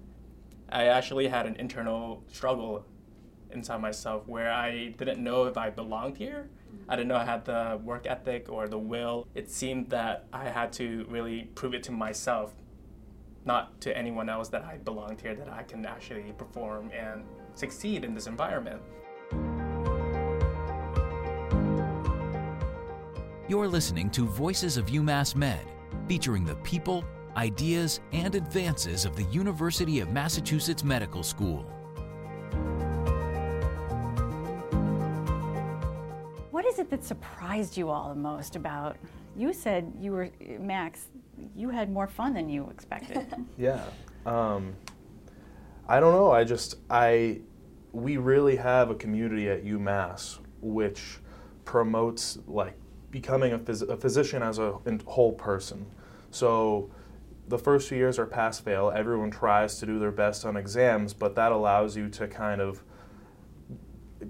I 0.72 0.86
actually 0.86 1.28
had 1.28 1.48
an 1.48 1.56
internal 1.56 2.24
struggle 2.28 2.86
inside 3.52 3.82
myself 3.82 4.28
where 4.28 4.52
I 4.52 4.94
didn't 4.98 5.24
know 5.24 5.46
if 5.46 5.58
I 5.58 5.72
belonged 5.72 6.18
here. 6.18 6.50
I 6.88 6.96
didn't 6.96 7.08
know 7.08 7.16
I 7.16 7.26
had 7.26 7.44
the 7.46 7.80
work 7.84 8.06
ethic 8.06 8.50
or 8.50 8.68
the 8.68 8.78
will. 8.78 9.28
It 9.34 9.50
seemed 9.50 9.90
that 9.90 10.28
I 10.32 10.48
had 10.48 10.72
to 10.74 11.08
really 11.10 11.50
prove 11.56 11.74
it 11.74 11.82
to 11.84 11.92
myself, 11.92 12.54
not 13.46 13.82
to 13.82 13.98
anyone 13.98 14.30
else, 14.30 14.50
that 14.50 14.64
I 14.64 14.78
belonged 14.78 15.22
here, 15.22 15.34
that 15.34 15.50
I 15.50 15.64
can 15.64 15.84
actually 15.88 16.34
perform 16.38 16.92
and 16.92 17.24
succeed 17.56 18.04
in 18.04 18.14
this 18.14 18.28
environment. 18.28 18.80
You're 23.48 23.68
listening 23.68 24.12
to 24.12 24.28
Voices 24.28 24.78
of 24.78 24.86
UMass 24.86 25.36
Med, 25.36 25.66
featuring 26.08 26.46
the 26.46 26.56
people, 26.58 27.04
ideas, 27.40 28.02
and 28.12 28.36
advances 28.36 29.06
of 29.06 29.16
the 29.16 29.24
University 29.24 30.02
of 30.02 30.12
Massachusetts 30.12 30.84
Medical 30.84 31.24
School. 31.24 31.62
What 36.52 36.66
is 36.66 36.80
it 36.80 36.90
that 36.90 37.06
surprised 37.06 37.78
you 37.78 37.90
all 37.90 38.10
the 38.10 38.20
most 38.20 38.58
about? 38.58 38.98
You 39.38 39.54
said 39.54 39.94
you 40.02 40.12
were, 40.12 40.30
Max, 40.60 41.08
you 41.56 41.70
had 41.70 41.90
more 41.90 42.08
fun 42.08 42.34
than 42.34 42.50
you 42.50 42.70
expected. 42.70 43.26
Yeah. 43.58 43.86
Um, 44.26 44.76
I 45.88 46.02
don't 46.02 46.14
know. 46.14 46.32
I 46.32 46.44
just 46.44 46.76
I 46.90 47.40
we 47.94 48.18
really 48.18 48.58
have 48.58 48.90
a 48.90 48.96
community 48.96 49.50
at 49.50 49.64
UMass 49.64 50.40
which 50.62 51.20
promotes 51.64 52.38
like 52.48 52.74
becoming 53.12 53.54
a, 53.54 53.60
phys- 53.60 53.88
a 53.90 53.98
physician 53.98 54.44
as 54.44 54.60
a 54.60 54.78
whole 55.06 55.32
person. 55.32 55.86
So 56.32 56.92
the 57.50 57.58
first 57.58 57.90
few 57.90 57.98
years 57.98 58.20
are 58.20 58.28
pass 58.28 58.60
fail. 58.60 58.92
Everyone 58.96 59.32
tries 59.32 59.80
to 59.80 59.86
do 59.86 60.00
their 60.00 60.12
best 60.12 60.46
on 60.46 60.56
exams, 60.56 61.14
but 61.14 61.36
that 61.36 61.52
allows 61.52 61.98
you 61.98 62.08
to 62.10 62.28
kind 62.28 62.62
of 62.62 62.84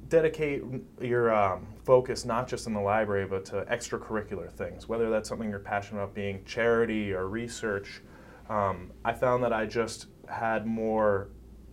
dedicate 0.07 0.63
your 1.01 1.33
um, 1.33 1.67
focus 1.83 2.23
not 2.23 2.47
just 2.47 2.67
in 2.67 2.73
the 2.73 2.79
library 2.79 3.25
but 3.25 3.43
to 3.43 3.65
extracurricular 3.71 4.51
things 4.51 4.87
whether 4.87 5.09
that's 5.09 5.27
something 5.27 5.49
you're 5.49 5.57
passionate 5.57 6.01
about 6.01 6.13
being 6.13 6.43
charity 6.45 7.11
or 7.11 7.27
research 7.27 8.01
um, 8.49 8.91
i 9.03 9.11
found 9.11 9.43
that 9.43 9.51
i 9.51 9.65
just 9.65 10.05
had 10.27 10.67
more 10.67 11.29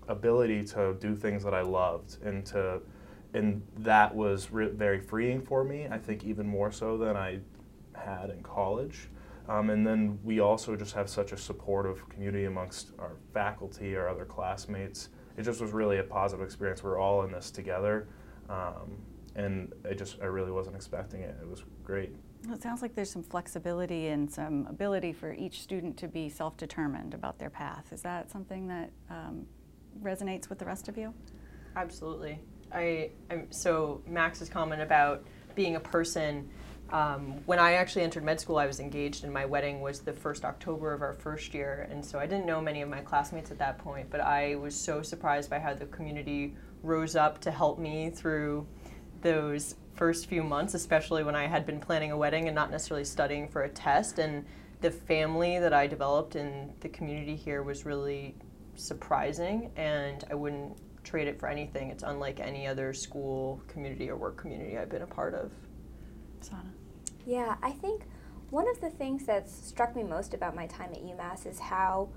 ability 0.09 0.65
to 0.65 0.97
do 0.99 1.15
things 1.15 1.45
that 1.45 1.53
i 1.53 1.61
loved 1.61 2.17
and 2.25 2.47
to 2.47 2.81
and 3.35 3.61
that 3.77 4.15
was 4.15 4.51
re- 4.51 4.71
very 4.71 5.01
freeing 5.01 5.43
for 5.43 5.63
me 5.63 5.87
i 5.91 5.99
think 5.99 6.25
even 6.25 6.47
more 6.47 6.73
so 6.73 6.97
than 6.97 7.17
i 7.17 7.39
had 7.95 8.31
in 8.31 8.43
college 8.43 9.11
Um, 9.49 9.71
and 9.71 9.87
then 9.87 10.19
we 10.25 10.41
also 10.41 10.75
just 10.77 10.95
have 10.95 11.09
such 11.09 11.33
a 11.33 11.37
supportive 11.37 12.09
community 12.09 12.47
amongst 12.47 12.93
our 12.99 13.17
faculty, 13.33 13.97
our 13.97 14.09
other 14.09 14.25
classmates. 14.25 15.11
It 15.37 15.43
just 15.43 15.61
was 15.61 15.73
really 15.73 15.99
a 15.99 16.03
positive 16.03 16.45
experience. 16.45 16.83
We're 16.83 16.99
all 16.99 17.23
in 17.23 17.31
this 17.31 17.51
together. 17.51 18.09
Um, 18.49 18.99
and 19.35 19.73
I 19.89 19.95
just, 19.95 20.21
I 20.21 20.27
really 20.27 20.51
wasn't 20.51 20.77
expecting 20.77 21.21
it. 21.21 21.37
It 21.41 21.49
was 21.49 21.63
great. 21.85 22.13
Well, 22.47 22.55
it 22.55 22.63
sounds 22.63 22.81
like 22.83 22.95
there's 22.95 23.11
some 23.11 23.23
flexibility 23.23 24.09
and 24.09 24.31
some 24.31 24.67
ability 24.69 25.13
for 25.13 25.33
each 25.35 25.61
student 25.61 25.97
to 25.99 26.09
be 26.09 26.29
self-determined 26.29 27.13
about 27.15 27.39
their 27.39 27.51
path. 27.51 27.93
Is 27.93 28.03
that 28.03 28.31
something 28.31 28.67
that 28.69 28.91
um, 29.11 29.47
resonates 30.03 30.49
with 30.49 30.59
the 30.59 30.65
rest 30.65 30.89
of 30.89 30.97
you? 30.97 31.13
Absolutely. 31.77 32.39
I 32.73 33.11
I'm, 33.31 33.51
so 33.51 34.03
Max's 34.07 34.49
comment 34.49 34.83
about 34.83 35.25
being 35.55 35.77
a 35.77 35.81
person. 35.81 36.49
Um, 36.91 37.35
when 37.47 37.59
I 37.59 37.73
actually 37.73 38.03
entered 38.03 38.23
med 38.23 38.39
school, 38.39 38.59
I 38.59 38.67
was 38.67 38.79
engaged, 38.79 39.25
and 39.25 39.33
my 39.33 39.45
wedding 39.45 39.81
was 39.81 40.01
the 40.01 40.13
first 40.13 40.45
October 40.45 40.93
of 40.93 41.03
our 41.03 41.15
first 41.15 41.53
year, 41.53 41.89
and 41.91 42.05
so 42.05 42.19
I 42.19 42.27
didn't 42.27 42.47
know 42.47 42.61
many 42.61 42.81
of 42.81 42.89
my 42.89 43.01
classmates 43.01 43.51
at 43.51 43.59
that 43.59 43.79
point. 43.79 44.09
But 44.09 44.21
I 44.21 44.55
was 44.55 44.75
so 44.75 45.03
surprised 45.03 45.51
by 45.51 45.59
how 45.59 45.75
the 45.75 45.87
community 45.87 46.55
rose 46.83 47.17
up 47.17 47.41
to 47.41 47.51
help 47.51 47.79
me 47.79 48.11
through 48.11 48.67
those 49.23 49.75
first 49.95 50.27
few 50.27 50.45
months, 50.45 50.75
especially 50.75 51.25
when 51.25 51.35
I 51.35 51.47
had 51.47 51.67
been 51.67 51.81
planning 51.81 52.13
a 52.13 52.17
wedding 52.17 52.47
and 52.47 52.55
not 52.55 52.71
necessarily 52.71 53.05
studying 53.05 53.49
for 53.49 53.63
a 53.63 53.69
test. 53.69 54.21
And 54.21 54.45
the 54.81 54.91
family 54.91 55.59
that 55.59 55.73
I 55.73 55.87
developed 55.89 56.37
in 56.37 56.73
the 56.81 56.89
community 56.91 57.35
here 57.35 57.63
was 57.65 57.85
really 57.85 58.37
surprising, 58.77 59.73
and 59.75 60.23
I 60.31 60.35
wouldn't 60.35 60.77
trade 61.03 61.27
it 61.27 61.41
for 61.41 61.49
anything. 61.49 61.91
It's 61.91 62.05
unlike 62.05 62.39
any 62.39 62.67
other 62.67 62.93
school 62.93 63.61
community 63.67 64.09
or 64.11 64.17
work 64.17 64.37
community 64.37 64.79
I've 64.79 64.91
been 64.91 65.03
a 65.03 65.07
part 65.07 65.35
of. 65.35 65.51
Sana. 66.41 66.71
Yeah, 67.27 67.57
I 67.63 67.73
think 67.73 68.03
one 68.51 68.69
of 68.69 68.81
the 68.81 68.91
things 68.91 69.25
that's 69.25 69.53
struck 69.53 69.97
me 69.97 70.03
most 70.03 70.35
about 70.35 70.55
my 70.55 70.67
time 70.67 70.91
at 70.93 71.03
UMass 71.03 71.47
is 71.47 71.59
how 71.59 72.09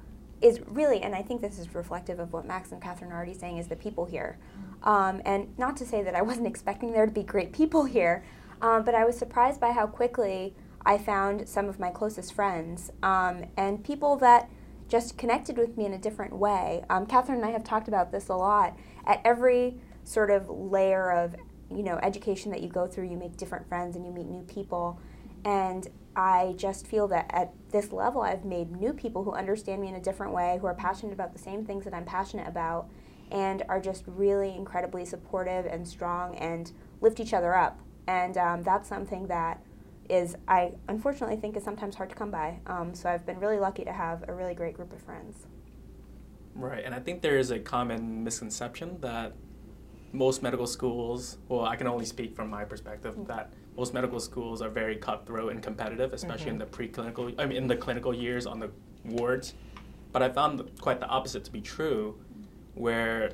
is 0.41 0.61
really, 0.67 1.01
and 1.01 1.13
I 1.13 1.21
think 1.21 1.41
this 1.41 1.59
is 1.59 1.73
reflective 1.75 2.19
of 2.19 2.31
what 2.31 2.45
Max 2.45 2.71
and 2.71 2.81
Catherine 2.81 3.11
are 3.11 3.15
already 3.15 3.33
saying, 3.33 3.57
is 3.57 3.67
the 3.67 3.75
people 3.75 4.05
here. 4.05 4.38
Um, 4.83 5.21
and 5.25 5.57
not 5.57 5.75
to 5.77 5.85
say 5.85 6.01
that 6.03 6.15
I 6.15 6.21
wasn't 6.21 6.47
expecting 6.53 6.93
there 6.93 7.05
to 7.05 7.11
be 7.11 7.23
great 7.23 7.51
people 7.51 7.85
here, 7.85 8.23
um, 8.61 8.83
but 8.83 8.95
I 8.95 9.05
was 9.05 9.17
surprised 9.17 9.59
by 9.59 9.71
how 9.71 9.88
quickly 9.88 10.55
I 10.85 10.97
found 10.97 11.47
some 11.47 11.67
of 11.67 11.79
my 11.79 11.89
closest 11.89 12.33
friends 12.33 12.91
um, 13.03 13.45
and 13.57 13.83
people 13.83 14.15
that 14.17 14.49
just 14.88 15.17
connected 15.17 15.57
with 15.57 15.77
me 15.77 15.85
in 15.85 15.93
a 15.93 15.97
different 15.97 16.33
way. 16.33 16.83
Um, 16.89 17.05
Catherine 17.05 17.38
and 17.38 17.45
I 17.45 17.51
have 17.51 17.63
talked 17.63 17.88
about 17.88 18.11
this 18.11 18.29
a 18.29 18.35
lot. 18.35 18.77
At 19.05 19.21
every 19.23 19.77
sort 20.03 20.31
of 20.31 20.49
layer 20.49 21.11
of 21.11 21.35
you 21.71 21.83
know 21.83 21.99
education 22.01 22.51
that 22.51 22.61
you 22.61 22.69
go 22.69 22.88
through, 22.88 23.09
you 23.09 23.17
make 23.17 23.38
different 23.38 23.67
friends 23.67 23.95
and 23.95 24.05
you 24.05 24.11
meet 24.11 24.27
new 24.27 24.43
people. 24.43 24.99
And 25.45 25.88
I 26.15 26.53
just 26.57 26.88
feel 26.88 27.07
that 27.09 27.27
at 27.29 27.53
this 27.71 27.91
level, 27.91 28.21
I've 28.21 28.43
made 28.43 28.75
new 28.75 28.93
people 28.93 29.23
who 29.23 29.31
understand 29.31 29.81
me 29.81 29.88
in 29.88 29.95
a 29.95 30.01
different 30.01 30.33
way, 30.33 30.57
who 30.59 30.67
are 30.67 30.73
passionate 30.73 31.13
about 31.13 31.33
the 31.33 31.39
same 31.39 31.65
things 31.65 31.85
that 31.85 31.93
I'm 31.93 32.05
passionate 32.05 32.47
about, 32.47 32.89
and 33.31 33.63
are 33.69 33.79
just 33.79 34.03
really 34.07 34.55
incredibly 34.55 35.05
supportive 35.05 35.65
and 35.65 35.88
strong 35.88 36.35
and 36.35 36.71
lift 36.99 37.19
each 37.19 37.33
other 37.33 37.55
up. 37.55 37.79
And 38.07 38.38
um, 38.38 38.63
that's 38.63 38.89
something 38.89 39.27
that 39.27 39.61
is, 40.09 40.35
I 40.47 40.73
unfortunately 40.88 41.38
think, 41.38 41.55
is 41.55 41.63
sometimes 41.63 41.95
hard 41.95 42.09
to 42.09 42.15
come 42.15 42.31
by. 42.31 42.59
Um, 42.65 42.93
so 42.95 43.09
I've 43.09 43.25
been 43.25 43.39
really 43.39 43.59
lucky 43.59 43.85
to 43.85 43.93
have 43.93 44.27
a 44.27 44.33
really 44.33 44.55
great 44.55 44.73
group 44.73 44.91
of 44.91 45.01
friends. 45.01 45.45
Right, 46.55 46.83
and 46.83 46.93
I 46.93 46.99
think 46.99 47.21
there 47.21 47.38
is 47.38 47.51
a 47.51 47.59
common 47.59 48.23
misconception 48.23 48.99
that 49.01 49.33
most 50.11 50.41
medical 50.41 50.67
schools, 50.67 51.37
well, 51.47 51.65
I 51.65 51.75
can 51.75 51.87
only 51.87 52.05
speak 52.05 52.35
from 52.35 52.49
my 52.49 52.63
perspective, 52.63 53.13
mm-hmm. 53.13 53.25
that 53.25 53.53
most 53.77 53.93
medical 53.93 54.19
schools 54.19 54.61
are 54.61 54.69
very 54.69 54.95
cutthroat 54.95 55.51
and 55.51 55.61
competitive, 55.61 56.13
especially 56.13 56.51
mm-hmm. 56.51 56.61
in 56.61 56.69
the 56.69 56.77
preclinical, 56.77 57.33
I 57.37 57.45
mean, 57.45 57.57
in 57.57 57.67
the 57.67 57.75
clinical 57.75 58.13
years 58.13 58.45
on 58.45 58.59
the 58.59 58.71
wards. 59.05 59.53
But 60.11 60.23
I 60.23 60.29
found 60.29 60.69
quite 60.81 60.99
the 60.99 61.07
opposite 61.07 61.43
to 61.45 61.51
be 61.51 61.61
true, 61.61 62.19
where 62.73 63.33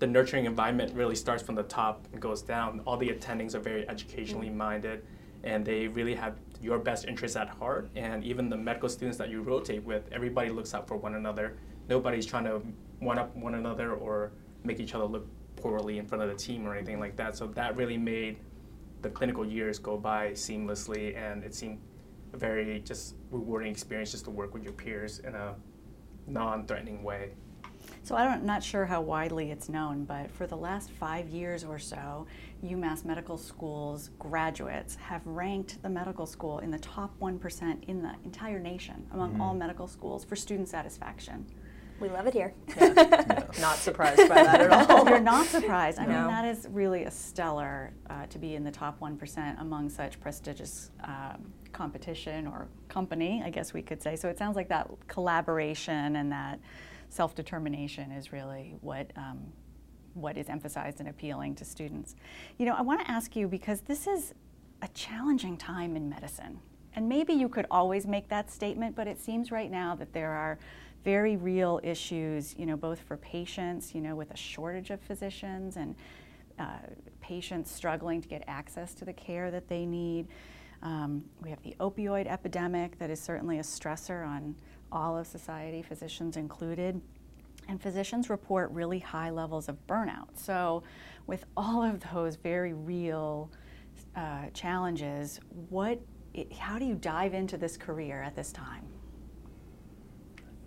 the 0.00 0.06
nurturing 0.06 0.46
environment 0.46 0.92
really 0.94 1.14
starts 1.14 1.42
from 1.42 1.54
the 1.54 1.62
top 1.62 2.08
and 2.12 2.20
goes 2.20 2.42
down. 2.42 2.80
All 2.86 2.96
the 2.96 3.08
attendings 3.08 3.54
are 3.54 3.60
very 3.60 3.88
educationally 3.88 4.48
mm-hmm. 4.48 4.58
minded, 4.58 5.04
and 5.44 5.64
they 5.64 5.86
really 5.86 6.14
have 6.14 6.38
your 6.60 6.78
best 6.78 7.06
interests 7.06 7.36
at 7.36 7.48
heart. 7.48 7.90
And 7.94 8.24
even 8.24 8.48
the 8.48 8.56
medical 8.56 8.88
students 8.88 9.18
that 9.18 9.30
you 9.30 9.42
rotate 9.42 9.84
with, 9.84 10.08
everybody 10.12 10.50
looks 10.50 10.74
out 10.74 10.88
for 10.88 10.96
one 10.96 11.14
another. 11.14 11.56
Nobody's 11.88 12.26
trying 12.26 12.44
to 12.44 12.62
one 12.98 13.18
up 13.18 13.34
one 13.36 13.54
another 13.54 13.94
or 13.94 14.32
make 14.64 14.78
each 14.80 14.94
other 14.94 15.04
look 15.04 15.26
poorly 15.62 15.98
in 15.98 16.06
front 16.06 16.22
of 16.22 16.28
the 16.28 16.34
team 16.34 16.66
or 16.66 16.74
anything 16.74 16.98
like 16.98 17.16
that. 17.16 17.36
So 17.36 17.46
that 17.48 17.76
really 17.76 17.96
made 17.96 18.38
the 19.00 19.10
clinical 19.10 19.46
years 19.46 19.78
go 19.78 19.96
by 19.96 20.32
seamlessly, 20.32 21.16
and 21.16 21.44
it 21.44 21.54
seemed 21.54 21.78
a 22.32 22.36
very 22.36 22.80
just 22.80 23.14
rewarding 23.30 23.70
experience 23.70 24.10
just 24.10 24.24
to 24.24 24.30
work 24.30 24.54
with 24.54 24.64
your 24.64 24.72
peers 24.72 25.20
in 25.20 25.34
a 25.34 25.54
non-threatening 26.26 27.02
way. 27.02 27.32
So 28.04 28.16
I'm 28.16 28.46
not 28.46 28.62
sure 28.62 28.86
how 28.86 29.00
widely 29.00 29.50
it's 29.50 29.68
known, 29.68 30.04
but 30.04 30.30
for 30.30 30.46
the 30.46 30.56
last 30.56 30.90
five 30.90 31.28
years 31.28 31.64
or 31.64 31.78
so, 31.78 32.26
UMass 32.64 33.04
Medical 33.04 33.36
School's 33.36 34.10
graduates 34.18 34.94
have 34.96 35.26
ranked 35.26 35.82
the 35.82 35.88
medical 35.88 36.26
school 36.26 36.60
in 36.60 36.70
the 36.70 36.78
top 36.78 37.18
1% 37.20 37.84
in 37.84 38.02
the 38.02 38.14
entire 38.24 38.60
nation 38.60 39.06
among 39.12 39.32
mm-hmm. 39.32 39.40
all 39.40 39.54
medical 39.54 39.86
schools 39.88 40.24
for 40.24 40.36
student 40.36 40.68
satisfaction. 40.68 41.46
We 42.00 42.08
love 42.08 42.26
it 42.26 42.34
here. 42.34 42.54
Yeah. 42.76 42.92
yeah. 42.96 43.44
Not 43.60 43.76
surprised 43.76 44.28
by 44.28 44.42
that 44.42 44.60
at 44.60 44.72
all. 44.90 45.08
You're 45.08 45.20
not 45.20 45.46
surprised. 45.46 45.98
I 45.98 46.06
no. 46.06 46.12
mean, 46.12 46.26
that 46.28 46.44
is 46.44 46.66
really 46.70 47.04
a 47.04 47.10
stellar 47.10 47.92
uh, 48.10 48.26
to 48.26 48.38
be 48.38 48.54
in 48.54 48.64
the 48.64 48.70
top 48.70 48.98
1% 49.00 49.60
among 49.60 49.88
such 49.88 50.20
prestigious 50.20 50.90
um, 51.04 51.52
competition 51.72 52.46
or 52.46 52.68
company, 52.88 53.42
I 53.44 53.50
guess 53.50 53.72
we 53.72 53.82
could 53.82 54.02
say. 54.02 54.16
So 54.16 54.28
it 54.28 54.38
sounds 54.38 54.56
like 54.56 54.68
that 54.68 54.90
collaboration 55.06 56.16
and 56.16 56.32
that 56.32 56.60
self 57.08 57.34
determination 57.34 58.10
is 58.10 58.32
really 58.32 58.74
what. 58.80 59.10
Um, 59.16 59.52
what 60.14 60.36
is 60.36 60.50
emphasized 60.50 61.00
and 61.00 61.08
appealing 61.08 61.54
to 61.54 61.64
students. 61.64 62.16
You 62.58 62.66
know, 62.66 62.74
I 62.74 62.82
want 62.82 63.00
to 63.00 63.10
ask 63.10 63.34
you 63.34 63.48
because 63.48 63.80
this 63.80 64.06
is 64.06 64.34
a 64.82 64.88
challenging 64.88 65.56
time 65.56 65.96
in 65.96 66.08
medicine. 66.08 66.60
And 66.94 67.08
maybe 67.08 67.32
you 67.32 67.48
could 67.48 67.66
always 67.70 68.06
make 68.06 68.28
that 68.28 68.50
statement, 68.50 68.94
but 68.94 69.06
it 69.06 69.18
seems 69.18 69.50
right 69.50 69.70
now 69.70 69.94
that 69.94 70.12
there 70.12 70.32
are 70.32 70.58
very 71.04 71.36
real 71.36 71.80
issues, 71.82 72.54
you 72.58 72.66
know, 72.66 72.76
both 72.76 73.00
for 73.00 73.16
patients, 73.16 73.94
you 73.94 74.00
know, 74.00 74.14
with 74.14 74.30
a 74.30 74.36
shortage 74.36 74.90
of 74.90 75.00
physicians 75.00 75.76
and 75.76 75.94
uh, 76.58 76.78
patients 77.20 77.70
struggling 77.70 78.20
to 78.20 78.28
get 78.28 78.44
access 78.46 78.94
to 78.94 79.04
the 79.04 79.12
care 79.12 79.50
that 79.50 79.68
they 79.68 79.86
need. 79.86 80.28
Um, 80.82 81.24
we 81.40 81.50
have 81.50 81.62
the 81.62 81.74
opioid 81.80 82.26
epidemic 82.26 82.98
that 82.98 83.10
is 83.10 83.20
certainly 83.20 83.58
a 83.58 83.62
stressor 83.62 84.26
on 84.26 84.54
all 84.90 85.16
of 85.16 85.26
society, 85.26 85.82
physicians 85.82 86.36
included. 86.36 87.00
And 87.68 87.80
physicians 87.80 88.28
report 88.28 88.70
really 88.72 88.98
high 88.98 89.30
levels 89.30 89.68
of 89.68 89.76
burnout. 89.86 90.28
So, 90.34 90.82
with 91.26 91.44
all 91.56 91.82
of 91.82 92.02
those 92.12 92.34
very 92.34 92.72
real 92.72 93.50
uh, 94.16 94.46
challenges, 94.52 95.38
what, 95.68 96.00
how 96.58 96.78
do 96.78 96.84
you 96.84 96.96
dive 96.96 97.34
into 97.34 97.56
this 97.56 97.76
career 97.76 98.20
at 98.20 98.34
this 98.34 98.50
time? 98.50 98.91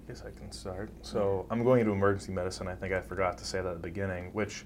I 0.06 0.12
guess 0.12 0.24
I 0.26 0.38
can 0.38 0.52
start. 0.52 0.92
So 1.02 1.48
I'm 1.50 1.64
going 1.64 1.82
into 1.82 1.92
emergency 1.92 2.32
medicine. 2.32 2.68
I 2.68 2.76
think 2.76 2.94
I 2.94 3.02
forgot 3.02 3.40
to 3.40 3.46
say 3.46 3.62
that 3.62 3.68
at 3.68 3.82
the 3.82 3.88
beginning, 3.88 4.32
which 4.34 4.66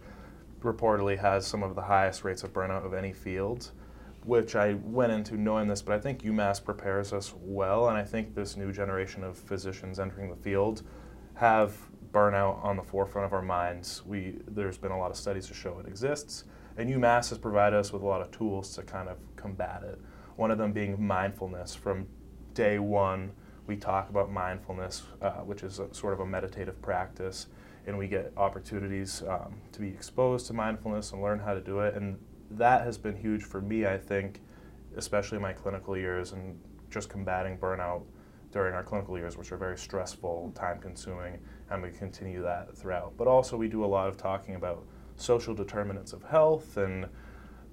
reportedly 0.62 1.18
has 1.18 1.48
some 1.48 1.64
of 1.64 1.76
the 1.76 1.82
highest 1.82 2.26
rates 2.26 2.44
of 2.44 2.52
burnout 2.52 2.86
of 2.86 2.94
any 2.94 3.14
field, 3.14 3.72
which 4.26 4.58
I 4.58 4.74
went 4.74 5.14
into 5.14 5.38
knowing 5.38 5.68
this, 5.68 5.82
but 5.82 5.96
I 5.96 6.00
think 6.00 6.24
UMass 6.24 6.64
prepares 6.64 7.14
us 7.14 7.34
well, 7.42 7.88
and 7.88 7.98
I 7.98 8.04
think 8.04 8.36
this 8.36 8.58
new 8.58 8.74
generation 8.74 9.24
of 9.24 9.38
physicians 9.38 9.98
entering 9.98 10.30
the 10.30 10.36
field 10.36 10.84
have 11.36 11.78
burnout 12.12 12.62
on 12.62 12.76
the 12.76 12.84
forefront 12.84 13.26
of 13.26 13.32
our 13.32 13.42
minds. 13.42 14.04
We, 14.06 14.40
there's 14.46 14.78
been 14.78 14.92
a 14.92 15.00
lot 15.00 15.10
of 15.10 15.16
studies 15.16 15.48
to 15.48 15.54
show 15.54 15.80
it 15.80 15.88
exists, 15.88 16.44
and 16.76 16.90
UMass 16.90 17.30
has 17.30 17.38
provided 17.38 17.78
us 17.78 17.94
with 17.94 18.02
a 18.02 18.06
lot 18.06 18.20
of 18.22 18.30
tools 18.32 18.76
to 18.76 18.84
kind 18.84 19.08
of 19.08 19.18
combat 19.38 19.84
it. 19.84 20.02
One 20.36 20.52
of 20.52 20.58
them 20.58 20.74
being 20.74 21.02
mindfulness 21.02 21.76
from 21.76 22.08
day 22.54 22.78
one 22.78 23.32
we 23.70 23.78
talk 23.78 24.10
about 24.10 24.32
mindfulness, 24.32 25.04
uh, 25.22 25.30
which 25.46 25.62
is 25.62 25.78
a, 25.78 25.94
sort 25.94 26.12
of 26.12 26.22
a 26.22 26.26
meditative 26.26 26.82
practice, 26.82 27.46
and 27.86 27.96
we 27.96 28.08
get 28.08 28.34
opportunities 28.36 29.22
um, 29.28 29.62
to 29.72 29.80
be 29.80 29.88
exposed 29.88 30.48
to 30.48 30.54
mindfulness 30.54 31.12
and 31.12 31.22
learn 31.22 31.38
how 31.38 31.54
to 31.54 31.62
do 31.62 31.80
it. 31.82 31.94
And 31.94 32.18
that 32.50 32.82
has 32.82 32.98
been 32.98 33.16
huge 33.16 33.44
for 33.44 33.62
me, 33.62 33.86
I 33.86 33.96
think, 33.96 34.42
especially 34.98 35.36
in 35.36 35.44
my 35.44 35.54
clinical 35.54 35.96
years 35.96 36.32
and 36.32 36.60
just 36.90 37.10
combating 37.10 37.60
burnout 37.60 38.02
during 38.52 38.74
our 38.74 38.84
clinical 38.84 39.16
years, 39.20 39.38
which 39.38 39.52
are 39.52 39.58
very 39.58 39.78
stressful, 39.78 40.52
time 40.56 40.80
consuming, 40.80 41.38
and 41.70 41.84
we 41.84 41.92
continue 41.92 42.42
that 42.42 42.76
throughout. 42.76 43.14
But 43.18 43.28
also, 43.28 43.56
we 43.56 43.68
do 43.68 43.86
a 43.86 43.92
lot 43.98 44.08
of 44.08 44.18
talking 44.18 44.56
about 44.56 44.84
social 45.16 45.54
determinants 45.54 46.12
of 46.12 46.24
health 46.24 46.78
and 46.78 47.08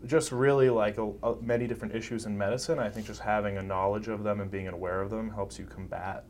just 0.04 0.30
really 0.30 0.68
like 0.68 0.98
a, 0.98 1.10
a, 1.22 1.36
many 1.40 1.66
different 1.66 1.94
issues 1.94 2.26
in 2.26 2.36
medicine. 2.36 2.78
I 2.78 2.90
think 2.90 3.06
just 3.06 3.20
having 3.20 3.56
a 3.56 3.62
knowledge 3.62 4.08
of 4.08 4.22
them 4.22 4.40
and 4.40 4.50
being 4.50 4.68
aware 4.68 5.00
of 5.00 5.10
them 5.10 5.30
helps 5.30 5.58
you 5.58 5.64
combat 5.64 6.24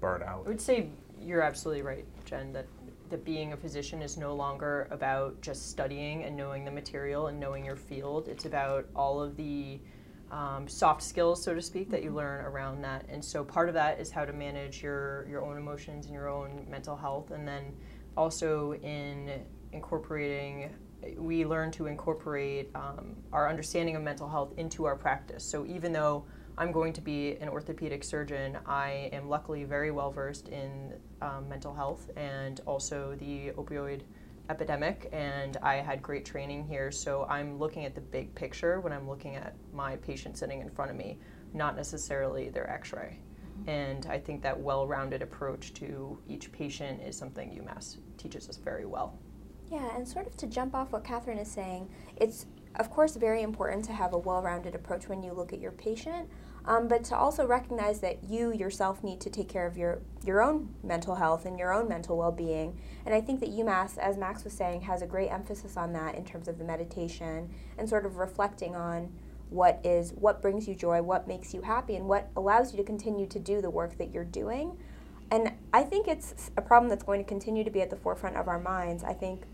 burnout. 0.00 0.46
I 0.46 0.48
would 0.48 0.60
say 0.60 0.90
you're 1.20 1.42
absolutely 1.42 1.82
right, 1.82 2.04
Jen, 2.24 2.52
that, 2.52 2.66
that 3.10 3.24
being 3.24 3.52
a 3.52 3.56
physician 3.56 4.02
is 4.02 4.16
no 4.16 4.34
longer 4.34 4.88
about 4.90 5.40
just 5.40 5.70
studying 5.70 6.24
and 6.24 6.36
knowing 6.36 6.64
the 6.64 6.70
material 6.70 7.26
and 7.28 7.38
knowing 7.38 7.64
your 7.64 7.76
field. 7.76 8.28
It's 8.28 8.44
about 8.44 8.86
all 8.94 9.20
of 9.20 9.36
the 9.36 9.80
um, 10.30 10.66
soft 10.66 11.02
skills, 11.02 11.42
so 11.42 11.54
to 11.54 11.60
speak, 11.60 11.90
that 11.90 12.02
you 12.02 12.10
learn 12.10 12.44
around 12.44 12.82
that. 12.82 13.04
And 13.08 13.22
so 13.22 13.44
part 13.44 13.68
of 13.68 13.74
that 13.74 14.00
is 14.00 14.10
how 14.10 14.24
to 14.24 14.32
manage 14.32 14.82
your, 14.82 15.26
your 15.28 15.44
own 15.44 15.58
emotions 15.58 16.06
and 16.06 16.14
your 16.14 16.28
own 16.28 16.66
mental 16.70 16.96
health. 16.96 17.32
And 17.32 17.46
then 17.46 17.74
also 18.16 18.74
in 18.74 19.42
incorporating, 19.72 20.70
we 21.16 21.44
learn 21.44 21.70
to 21.72 21.86
incorporate 21.86 22.70
um, 22.74 23.16
our 23.32 23.48
understanding 23.48 23.96
of 23.96 24.02
mental 24.02 24.28
health 24.28 24.52
into 24.56 24.84
our 24.84 24.96
practice. 24.96 25.44
So 25.44 25.66
even 25.66 25.92
though 25.92 26.24
I'm 26.58 26.72
going 26.72 26.92
to 26.94 27.00
be 27.00 27.36
an 27.36 27.48
orthopedic 27.48 28.04
surgeon, 28.04 28.58
I 28.66 29.10
am 29.12 29.28
luckily 29.28 29.64
very 29.64 29.90
well 29.90 30.10
versed 30.10 30.48
in 30.48 30.94
um, 31.20 31.48
mental 31.48 31.74
health 31.74 32.10
and 32.16 32.60
also 32.66 33.16
the 33.18 33.50
opioid 33.56 34.02
epidemic 34.50 35.08
and 35.12 35.56
I 35.62 35.76
had 35.76 36.02
great 36.02 36.24
training 36.24 36.66
here 36.66 36.90
so 36.90 37.24
I'm 37.30 37.58
looking 37.60 37.84
at 37.84 37.94
the 37.94 38.00
big 38.00 38.34
picture 38.34 38.80
when 38.80 38.92
I'm 38.92 39.08
looking 39.08 39.36
at 39.36 39.54
my 39.72 39.96
patient 39.96 40.36
sitting 40.36 40.60
in 40.60 40.68
front 40.68 40.90
of 40.90 40.96
me 40.96 41.18
not 41.54 41.76
necessarily 41.76 42.50
their 42.50 42.68
x-ray 42.68 43.20
and 43.66 44.06
I 44.06 44.18
think 44.18 44.42
that 44.42 44.58
well-rounded 44.58 45.22
approach 45.22 45.74
to 45.74 46.18
each 46.28 46.50
patient 46.50 47.00
is 47.02 47.16
something 47.16 47.50
UMass 47.50 47.98
teaches 48.18 48.48
us 48.48 48.56
very 48.56 48.86
well. 48.86 49.18
Yeah, 49.72 49.96
and 49.96 50.06
sort 50.06 50.26
of 50.26 50.36
to 50.36 50.46
jump 50.46 50.74
off 50.74 50.92
what 50.92 51.02
Catherine 51.02 51.38
is 51.38 51.50
saying, 51.50 51.88
it's 52.18 52.44
of 52.74 52.90
course 52.90 53.16
very 53.16 53.40
important 53.40 53.86
to 53.86 53.94
have 53.94 54.12
a 54.12 54.18
well-rounded 54.18 54.74
approach 54.74 55.08
when 55.08 55.22
you 55.22 55.32
look 55.32 55.54
at 55.54 55.60
your 55.62 55.70
patient, 55.70 56.28
um, 56.66 56.88
but 56.88 57.04
to 57.04 57.16
also 57.16 57.46
recognize 57.46 58.00
that 58.00 58.22
you 58.22 58.52
yourself 58.52 59.02
need 59.02 59.18
to 59.22 59.30
take 59.30 59.48
care 59.48 59.66
of 59.66 59.78
your, 59.78 60.02
your 60.26 60.42
own 60.42 60.74
mental 60.84 61.14
health 61.14 61.46
and 61.46 61.58
your 61.58 61.72
own 61.72 61.88
mental 61.88 62.18
well 62.18 62.30
being. 62.30 62.78
And 63.06 63.14
I 63.14 63.22
think 63.22 63.40
that 63.40 63.48
UMass, 63.48 63.96
as 63.96 64.18
Max 64.18 64.44
was 64.44 64.52
saying, 64.52 64.82
has 64.82 65.00
a 65.00 65.06
great 65.06 65.30
emphasis 65.30 65.78
on 65.78 65.94
that 65.94 66.16
in 66.16 66.26
terms 66.26 66.48
of 66.48 66.58
the 66.58 66.64
meditation 66.64 67.48
and 67.78 67.88
sort 67.88 68.04
of 68.04 68.16
reflecting 68.16 68.76
on 68.76 69.10
what 69.48 69.80
is 69.84 70.12
what 70.12 70.42
brings 70.42 70.68
you 70.68 70.74
joy, 70.74 71.00
what 71.00 71.26
makes 71.26 71.54
you 71.54 71.62
happy, 71.62 71.96
and 71.96 72.06
what 72.06 72.28
allows 72.36 72.72
you 72.72 72.76
to 72.76 72.84
continue 72.84 73.26
to 73.26 73.38
do 73.38 73.62
the 73.62 73.70
work 73.70 73.96
that 73.96 74.12
you're 74.12 74.22
doing. 74.22 74.76
And 75.30 75.50
I 75.72 75.82
think 75.82 76.08
it's 76.08 76.50
a 76.58 76.60
problem 76.60 76.90
that's 76.90 77.04
going 77.04 77.24
to 77.24 77.26
continue 77.26 77.64
to 77.64 77.70
be 77.70 77.80
at 77.80 77.88
the 77.88 77.96
forefront 77.96 78.36
of 78.36 78.48
our 78.48 78.60
minds. 78.60 79.02
I 79.02 79.14
think 79.14 79.44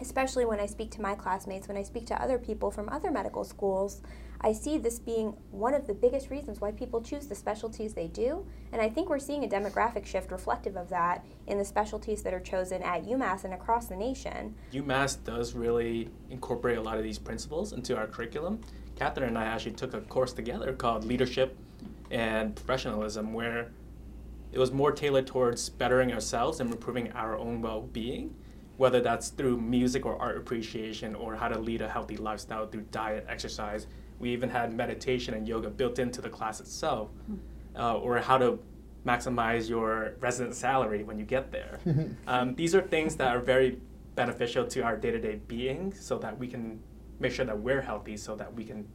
especially 0.00 0.44
when 0.44 0.60
I 0.60 0.66
speak 0.66 0.90
to 0.92 1.02
my 1.02 1.14
classmates, 1.14 1.68
when 1.68 1.76
I 1.76 1.82
speak 1.82 2.06
to 2.06 2.22
other 2.22 2.38
people 2.38 2.70
from 2.70 2.88
other 2.88 3.10
medical 3.10 3.44
schools, 3.44 4.02
I 4.40 4.52
see 4.52 4.78
this 4.78 4.98
being 5.00 5.34
one 5.50 5.74
of 5.74 5.86
the 5.86 5.94
biggest 5.94 6.30
reasons 6.30 6.60
why 6.60 6.70
people 6.70 7.02
choose 7.02 7.26
the 7.26 7.34
specialties 7.34 7.94
they 7.94 8.06
do. 8.06 8.46
And 8.72 8.80
I 8.80 8.88
think 8.88 9.08
we're 9.08 9.18
seeing 9.18 9.44
a 9.44 9.48
demographic 9.48 10.06
shift 10.06 10.30
reflective 10.30 10.76
of 10.76 10.88
that 10.90 11.24
in 11.48 11.58
the 11.58 11.64
specialties 11.64 12.22
that 12.22 12.32
are 12.32 12.40
chosen 12.40 12.82
at 12.82 13.04
UMass 13.04 13.44
and 13.44 13.52
across 13.52 13.86
the 13.86 13.96
nation. 13.96 14.54
UMass 14.72 15.22
does 15.24 15.54
really 15.54 16.08
incorporate 16.30 16.78
a 16.78 16.80
lot 16.80 16.98
of 16.98 17.02
these 17.02 17.18
principles 17.18 17.72
into 17.72 17.96
our 17.96 18.06
curriculum. 18.06 18.60
Catherine 18.94 19.28
and 19.28 19.38
I 19.38 19.44
actually 19.44 19.72
took 19.72 19.94
a 19.94 20.00
course 20.02 20.32
together 20.32 20.72
called 20.72 21.04
Leadership 21.04 21.56
and 22.10 22.54
Professionalism, 22.54 23.32
where 23.32 23.72
it 24.52 24.58
was 24.58 24.70
more 24.72 24.92
tailored 24.92 25.26
towards 25.26 25.68
bettering 25.68 26.12
ourselves 26.12 26.60
and 26.60 26.70
improving 26.70 27.12
our 27.12 27.36
own 27.36 27.60
well 27.60 27.82
being 27.82 28.34
whether 28.78 29.00
that's 29.00 29.28
through 29.28 29.60
music 29.60 30.06
or 30.06 30.16
art 30.22 30.38
appreciation 30.38 31.14
or 31.14 31.34
how 31.34 31.48
to 31.48 31.58
lead 31.58 31.82
a 31.82 31.88
healthy 31.88 32.16
lifestyle 32.16 32.66
through 32.66 32.86
diet, 32.92 33.26
exercise. 33.28 33.88
We 34.20 34.30
even 34.30 34.48
had 34.48 34.72
meditation 34.72 35.34
and 35.34 35.46
yoga 35.46 35.68
built 35.68 35.98
into 35.98 36.22
the 36.22 36.30
class 36.30 36.60
itself, 36.60 37.10
hmm. 37.26 37.36
uh, 37.76 37.94
or 37.94 38.18
how 38.18 38.38
to 38.38 38.58
maximize 39.04 39.68
your 39.68 40.14
resident 40.20 40.54
salary 40.54 41.02
when 41.02 41.18
you 41.18 41.24
get 41.24 41.50
there. 41.50 41.80
um, 42.26 42.54
these 42.54 42.74
are 42.74 42.80
things 42.80 43.16
that 43.16 43.34
are 43.34 43.40
very 43.40 43.80
beneficial 44.14 44.64
to 44.66 44.82
our 44.82 44.96
day 44.96 45.10
to 45.10 45.20
day 45.20 45.40
being 45.48 45.92
so 45.92 46.18
that 46.18 46.36
we 46.38 46.46
can 46.46 46.80
make 47.20 47.32
sure 47.32 47.44
that 47.44 47.58
we're 47.58 47.80
healthy 47.80 48.16
so 48.16 48.36
that 48.36 48.52
we 48.54 48.64
can 48.64 48.86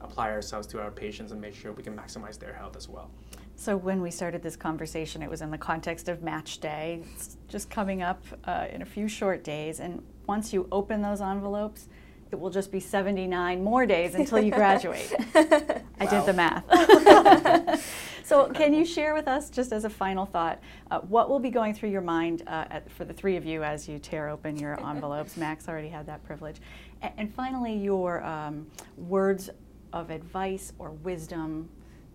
apply 0.00 0.30
ourselves 0.30 0.66
to 0.66 0.80
our 0.80 0.90
patients 0.90 1.32
and 1.32 1.40
make 1.40 1.54
sure 1.54 1.72
we 1.72 1.82
can 1.82 1.94
maximize 1.94 2.38
their 2.38 2.54
health 2.54 2.76
as 2.76 2.88
well. 2.88 3.10
So 3.58 3.76
when 3.76 4.00
we 4.00 4.12
started 4.12 4.40
this 4.40 4.54
conversation, 4.54 5.20
it 5.20 5.28
was 5.28 5.42
in 5.42 5.50
the 5.50 5.58
context 5.58 6.08
of 6.08 6.22
match 6.22 6.60
day. 6.60 7.02
It's 7.14 7.38
just 7.48 7.68
coming 7.68 8.02
up 8.02 8.22
uh, 8.44 8.68
in 8.72 8.82
a 8.82 8.84
few 8.84 9.08
short 9.08 9.42
days, 9.42 9.80
and 9.80 10.00
once 10.28 10.52
you 10.52 10.68
open 10.70 11.02
those 11.02 11.20
envelopes, 11.20 11.88
it 12.30 12.38
will 12.38 12.50
just 12.50 12.70
be 12.70 12.78
79 12.78 13.64
more 13.64 13.84
days 13.84 14.14
until 14.14 14.38
you 14.38 14.52
graduate. 14.52 15.12
I 15.34 16.06
did 16.06 16.24
the 16.24 16.34
math. 16.36 17.84
so, 18.24 18.48
can 18.50 18.72
you 18.72 18.84
share 18.84 19.12
with 19.12 19.26
us, 19.26 19.50
just 19.50 19.72
as 19.72 19.84
a 19.84 19.90
final 19.90 20.24
thought, 20.24 20.60
uh, 20.92 21.00
what 21.00 21.28
will 21.28 21.40
be 21.40 21.50
going 21.50 21.74
through 21.74 21.90
your 21.90 22.00
mind 22.00 22.44
uh, 22.46 22.66
at, 22.70 22.88
for 22.92 23.04
the 23.04 23.12
three 23.12 23.34
of 23.34 23.44
you 23.44 23.64
as 23.64 23.88
you 23.88 23.98
tear 23.98 24.28
open 24.28 24.56
your 24.56 24.78
envelopes? 24.88 25.36
Max 25.36 25.68
already 25.68 25.88
had 25.88 26.06
that 26.06 26.22
privilege. 26.22 26.60
And, 27.02 27.12
and 27.18 27.34
finally, 27.34 27.74
your 27.74 28.22
um, 28.22 28.68
words 28.96 29.50
of 29.92 30.10
advice 30.10 30.74
or 30.78 30.92
wisdom 30.92 31.68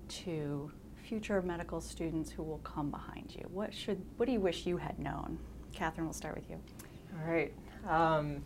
to 0.07 0.71
future 1.13 1.43
medical 1.43 1.79
students 1.79 2.31
who 2.31 2.41
will 2.41 2.57
come 2.63 2.89
behind 2.89 3.35
you? 3.35 3.47
What 3.51 3.71
should 3.71 4.03
what 4.17 4.25
do 4.25 4.31
you 4.31 4.39
wish 4.39 4.65
you 4.65 4.77
had 4.77 4.97
known? 4.97 5.37
Catherine, 5.71 6.07
we'll 6.07 6.13
start 6.13 6.33
with 6.33 6.49
you. 6.49 6.59
All 7.13 7.31
right. 7.31 7.53
Um, 7.87 8.41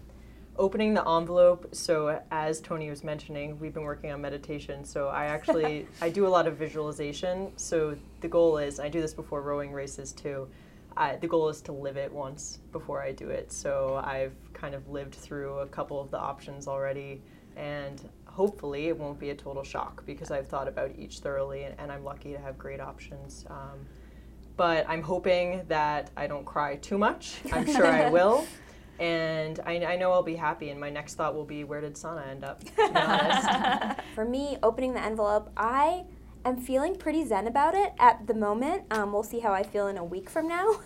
opening 0.58 0.93
the 0.93 1.08
envelope. 1.08 1.69
So 1.71 2.21
as 2.30 2.60
Tony 2.60 2.89
was 2.89 3.06
mentioning, 3.06 3.58
we've 3.58 3.73
been 3.73 3.86
working 3.86 4.12
on 4.12 4.19
meditation. 4.19 4.84
So 4.84 5.08
I 5.08 5.27
actually 5.27 5.88
I 6.01 6.10
do 6.10 6.27
a 6.27 6.32
lot 6.38 6.45
of 6.45 6.58
visualization. 6.58 7.53
So 7.56 7.95
the 8.19 8.27
goal 8.27 8.58
is 8.58 8.82
I 8.82 8.89
do 8.89 8.99
this 8.99 9.13
before 9.13 9.41
rowing 9.41 9.71
races 9.71 10.12
too. 10.12 10.49
I, 10.97 11.15
the 11.15 11.27
goal 11.27 11.47
is 11.47 11.62
to 11.62 11.71
live 11.71 11.95
it 11.95 12.12
once 12.12 12.60
before 12.73 13.01
I 13.01 13.13
do 13.13 13.30
it. 13.30 13.49
So 13.49 14.01
I've 14.03 14.36
kind 14.51 14.75
of 14.75 14.89
lived 14.89 15.15
through 15.15 15.60
a 15.60 15.67
couple 15.67 16.01
of 16.01 16.12
the 16.12 16.19
options 16.19 16.67
already, 16.67 17.21
and 17.56 18.10
hopefully 18.38 18.88
it 18.88 18.95
won't 18.95 19.19
be 19.19 19.32
a 19.32 19.36
total 19.36 19.63
shock 19.63 20.06
because 20.06 20.30
I've 20.30 20.47
thought 20.47 20.67
about 20.67 20.91
each 20.95 21.21
thoroughly 21.21 21.63
and, 21.63 21.73
and 21.80 21.91
I'm 21.91 22.04
lucky 22.04 22.34
to 22.34 22.38
have 22.38 22.56
great 22.56 22.80
options. 22.80 23.47
Um, 23.50 23.80
but 24.56 24.88
I'm 24.88 25.02
hoping 25.02 25.63
that 25.69 26.12
I 26.15 26.28
don't 26.28 26.45
cry 26.45 26.76
too 26.76 27.00
much. 27.00 27.38
I'm 27.52 27.65
sure 27.65 27.88
I 27.88 28.10
will. 28.17 28.45
And 29.00 29.60
I, 29.65 29.84
I, 29.84 29.95
know 29.95 30.12
I'll 30.12 30.23
be 30.23 30.36
happy, 30.36 30.69
and 30.69 30.80
my 30.80 30.89
next 30.89 31.15
thought 31.15 31.36
will 31.36 31.45
be 31.45 31.63
where 31.63 31.82
did 31.82 31.95
Sana 31.95 32.26
end 32.30 32.43
up? 32.43 32.63
For 34.15 34.26
me, 34.26 34.58
opening 34.63 34.93
the 34.93 35.04
envelope, 35.04 35.52
I 35.56 36.06
am 36.45 36.58
feeling 36.58 36.95
pretty 36.95 37.23
zen 37.26 37.47
about 37.47 37.76
it 37.76 37.93
at 38.00 38.26
the 38.26 38.34
moment. 38.34 38.84
Um, 38.91 39.13
we'll 39.13 39.21
see 39.21 39.39
how 39.39 39.54
I 39.54 39.62
feel 39.62 39.88
in 39.88 39.97
a 39.97 40.04
week 40.04 40.30
from 40.30 40.47
now. 40.47 40.67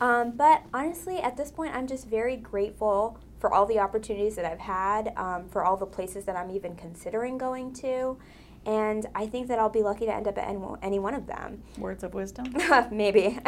Um, 0.00 0.30
but 0.36 0.62
honestly, 0.72 1.18
at 1.18 1.36
this 1.36 1.50
point, 1.50 1.74
I'm 1.74 1.88
just 1.88 2.06
very 2.06 2.36
grateful 2.36 3.18
for 3.38 3.52
all 3.52 3.66
the 3.66 3.78
opportunities 3.78 4.36
that 4.36 4.44
I've 4.44 4.58
had, 4.58 5.12
um, 5.16 5.48
for 5.48 5.64
all 5.64 5.76
the 5.76 5.86
places 5.86 6.24
that 6.24 6.36
I'm 6.36 6.50
even 6.50 6.74
considering 6.76 7.38
going 7.38 7.72
to. 7.74 8.18
And 8.66 9.06
I 9.14 9.26
think 9.26 9.48
that 9.48 9.58
I'll 9.58 9.70
be 9.70 9.82
lucky 9.82 10.04
to 10.06 10.14
end 10.14 10.28
up 10.28 10.36
at 10.36 10.48
any 10.82 10.98
one 10.98 11.14
of 11.14 11.26
them. 11.26 11.62
Words 11.78 12.04
of 12.04 12.12
wisdom? 12.12 12.52
Maybe. 12.90 13.38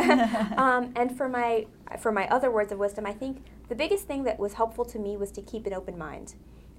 um, 0.56 0.92
and 0.96 1.14
for 1.16 1.28
my, 1.28 1.66
for 1.98 2.12
my 2.12 2.26
other 2.28 2.50
words 2.50 2.72
of 2.72 2.78
wisdom, 2.78 3.04
I 3.04 3.12
think 3.12 3.44
the 3.68 3.74
biggest 3.74 4.06
thing 4.06 4.22
that 4.24 4.38
was 4.38 4.54
helpful 4.54 4.84
to 4.86 4.98
me 4.98 5.16
was 5.16 5.30
to 5.32 5.42
keep 5.42 5.66
an 5.66 5.74
open 5.74 5.98
mind. 5.98 6.34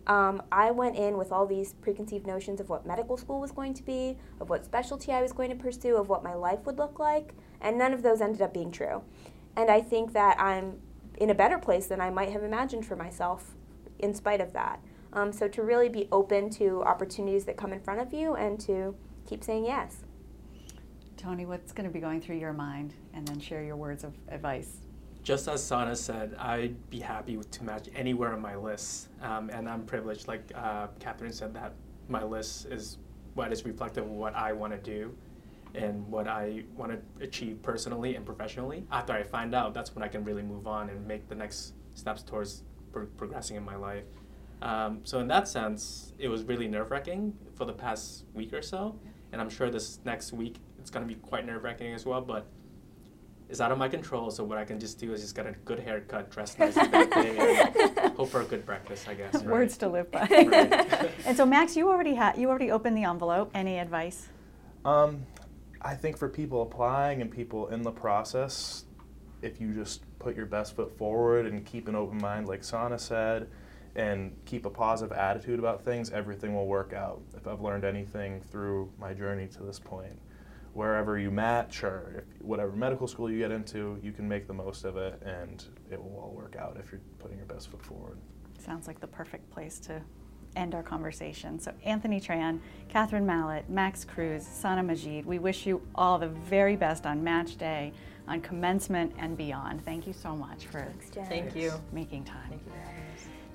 Um, 0.07 0.41
I 0.51 0.71
went 0.71 0.95
in 0.95 1.17
with 1.17 1.31
all 1.31 1.45
these 1.45 1.73
preconceived 1.73 2.25
notions 2.25 2.59
of 2.59 2.69
what 2.69 2.85
medical 2.85 3.17
school 3.17 3.39
was 3.39 3.51
going 3.51 3.73
to 3.75 3.83
be, 3.83 4.17
of 4.39 4.49
what 4.49 4.65
specialty 4.65 5.11
I 5.11 5.21
was 5.21 5.31
going 5.31 5.49
to 5.49 5.55
pursue, 5.55 5.95
of 5.97 6.09
what 6.09 6.23
my 6.23 6.33
life 6.33 6.65
would 6.65 6.77
look 6.77 6.97
like, 6.97 7.33
and 7.61 7.77
none 7.77 7.93
of 7.93 8.01
those 8.01 8.21
ended 8.21 8.41
up 8.41 8.53
being 8.53 8.71
true. 8.71 9.03
And 9.55 9.69
I 9.69 9.81
think 9.81 10.13
that 10.13 10.39
I'm 10.39 10.79
in 11.21 11.29
a 11.29 11.35
better 11.35 11.59
place 11.59 11.85
than 11.85 12.01
I 12.01 12.09
might 12.09 12.31
have 12.31 12.41
imagined 12.41 12.83
for 12.83 12.95
myself 12.95 13.51
in 13.99 14.11
spite 14.11 14.41
of 14.41 14.53
that. 14.53 14.81
Um, 15.13 15.31
so 15.31 15.47
to 15.49 15.61
really 15.61 15.87
be 15.87 16.07
open 16.11 16.49
to 16.51 16.81
opportunities 16.81 17.45
that 17.45 17.57
come 17.57 17.71
in 17.73 17.79
front 17.79 18.01
of 18.01 18.11
you 18.11 18.33
and 18.33 18.59
to 18.61 18.95
keep 19.29 19.43
saying 19.43 19.65
yes. 19.65 19.97
Tony, 21.17 21.45
what's 21.45 21.71
going 21.73 21.87
to 21.87 21.93
be 21.93 21.99
going 21.99 22.21
through 22.21 22.37
your 22.37 22.53
mind? 22.53 22.95
And 23.13 23.27
then 23.27 23.39
share 23.39 23.63
your 23.63 23.75
words 23.75 24.03
of 24.03 24.15
advice. 24.29 24.77
Just 25.21 25.47
as 25.47 25.63
Sana 25.63 25.95
said, 25.95 26.33
I'd 26.39 26.89
be 26.89 26.99
happy 26.99 27.37
to 27.37 27.63
match 27.63 27.87
anywhere 27.95 28.33
on 28.33 28.41
my 28.41 28.55
list. 28.55 29.09
Um, 29.21 29.51
and 29.51 29.69
I'm 29.69 29.83
privileged, 29.85 30.27
like 30.27 30.51
uh, 30.55 30.87
Catherine 30.99 31.33
said, 31.33 31.53
that 31.53 31.73
my 32.09 32.23
list 32.23 32.65
is 32.65 32.97
what 33.35 33.53
is 33.53 33.63
reflective 33.63 34.05
of 34.05 34.09
what 34.09 34.33
I 34.33 34.53
want 34.53 34.73
to 34.73 34.79
do 34.79 35.15
and 35.75 36.05
what 36.07 36.27
I 36.27 36.63
want 36.75 36.91
to 36.91 37.23
achieve 37.23 37.61
personally 37.61 38.15
and 38.15 38.25
professionally. 38.25 38.85
After 38.91 39.13
I 39.13 39.23
find 39.23 39.55
out, 39.55 39.73
that's 39.73 39.95
when 39.95 40.03
I 40.03 40.07
can 40.07 40.23
really 40.23 40.41
move 40.43 40.67
on 40.67 40.89
and 40.89 41.05
make 41.07 41.27
the 41.29 41.35
next 41.35 41.73
steps 41.93 42.23
towards 42.23 42.63
pro- 42.91 43.05
progressing 43.05 43.57
in 43.57 43.63
my 43.63 43.75
life. 43.75 44.05
Um, 44.61 44.99
so 45.03 45.19
in 45.19 45.27
that 45.27 45.47
sense, 45.47 46.13
it 46.19 46.27
was 46.27 46.43
really 46.43 46.67
nerve 46.67 46.91
wracking 46.91 47.33
for 47.55 47.65
the 47.65 47.73
past 47.73 48.25
week 48.33 48.53
or 48.53 48.61
so, 48.61 48.95
and 49.31 49.41
I'm 49.41 49.49
sure 49.49 49.69
this 49.69 49.99
next 50.05 50.33
week 50.33 50.57
it's 50.79 50.89
going 50.91 51.07
to 51.07 51.11
be 51.11 51.19
quite 51.19 51.45
nerve 51.45 51.63
wracking 51.63 51.93
as 51.93 52.05
well. 52.05 52.21
But 52.21 52.45
it's 53.49 53.59
out 53.59 53.71
of 53.71 53.77
my 53.77 53.89
control. 53.89 54.31
So 54.31 54.43
what 54.43 54.57
I 54.57 54.63
can 54.63 54.79
just 54.79 54.99
do 54.99 55.13
is 55.13 55.21
just 55.21 55.35
get 55.35 55.45
a 55.45 55.51
good 55.65 55.79
haircut, 55.79 56.31
dress 56.31 56.57
nice 56.57 56.75
that 56.75 57.11
day, 57.11 57.37
and 57.97 58.13
hope 58.17 58.29
for 58.29 58.41
a 58.41 58.45
good 58.45 58.65
breakfast. 58.65 59.07
I 59.07 59.13
guess. 59.15 59.41
Words 59.43 59.77
to 59.77 59.89
live 59.89 60.11
by. 60.11 60.21
Right. 60.31 61.11
and 61.25 61.35
so 61.35 61.45
Max, 61.45 61.75
you 61.75 61.89
already 61.89 62.15
had 62.15 62.37
you 62.37 62.49
already 62.49 62.71
opened 62.71 62.97
the 62.97 63.03
envelope. 63.03 63.51
Any 63.53 63.77
advice? 63.79 64.29
Um, 64.85 65.25
I 65.83 65.95
think 65.95 66.17
for 66.17 66.29
people 66.29 66.61
applying 66.61 67.21
and 67.21 67.31
people 67.31 67.67
in 67.69 67.81
the 67.81 67.91
process, 67.91 68.85
if 69.41 69.59
you 69.59 69.73
just 69.73 70.03
put 70.19 70.35
your 70.35 70.45
best 70.45 70.75
foot 70.75 70.95
forward 70.95 71.47
and 71.47 71.65
keep 71.65 71.87
an 71.87 71.95
open 71.95 72.19
mind, 72.19 72.47
like 72.47 72.63
Sana 72.63 72.99
said, 72.99 73.47
and 73.95 74.35
keep 74.45 74.65
a 74.65 74.69
positive 74.69 75.17
attitude 75.17 75.57
about 75.57 75.83
things, 75.83 76.11
everything 76.11 76.53
will 76.53 76.67
work 76.67 76.93
out. 76.93 77.21
If 77.35 77.47
I've 77.47 77.61
learned 77.61 77.83
anything 77.83 78.41
through 78.41 78.91
my 78.99 79.13
journey 79.13 79.47
to 79.47 79.63
this 79.63 79.79
point, 79.79 80.17
wherever 80.73 81.17
you 81.17 81.31
match 81.31 81.83
or 81.83 82.25
whatever 82.39 82.71
medical 82.73 83.07
school 83.07 83.29
you 83.29 83.39
get 83.39 83.51
into, 83.51 83.97
you 84.03 84.11
can 84.11 84.27
make 84.27 84.47
the 84.47 84.53
most 84.53 84.85
of 84.85 84.97
it 84.97 85.21
and 85.23 85.65
it 85.89 86.01
will 86.01 86.17
all 86.19 86.31
work 86.31 86.55
out 86.55 86.77
if 86.79 86.91
you're 86.91 87.01
putting 87.17 87.37
your 87.37 87.47
best 87.47 87.71
foot 87.71 87.83
forward. 87.83 88.17
Sounds 88.59 88.85
like 88.85 88.99
the 88.99 89.07
perfect 89.07 89.49
place 89.49 89.79
to 89.79 90.01
end 90.55 90.75
our 90.75 90.83
conversation. 90.83 91.59
So, 91.59 91.73
Anthony 91.83 92.19
Tran, 92.19 92.59
Catherine 92.89 93.25
Mallett, 93.25 93.69
Max 93.69 94.03
Cruz, 94.03 94.45
Sana 94.45 94.83
Majid, 94.83 95.25
we 95.25 95.39
wish 95.39 95.65
you 95.65 95.81
all 95.95 96.17
the 96.17 96.27
very 96.27 96.75
best 96.75 97.05
on 97.05 97.23
match 97.23 97.57
day, 97.57 97.93
on 98.27 98.41
commencement, 98.41 99.13
and 99.17 99.37
beyond. 99.37 99.83
Thank 99.83 100.07
you 100.07 100.13
so 100.13 100.35
much 100.35 100.65
for 100.67 100.87
Thank 101.27 101.55
you. 101.55 101.71
making 101.91 102.25
time. 102.25 102.59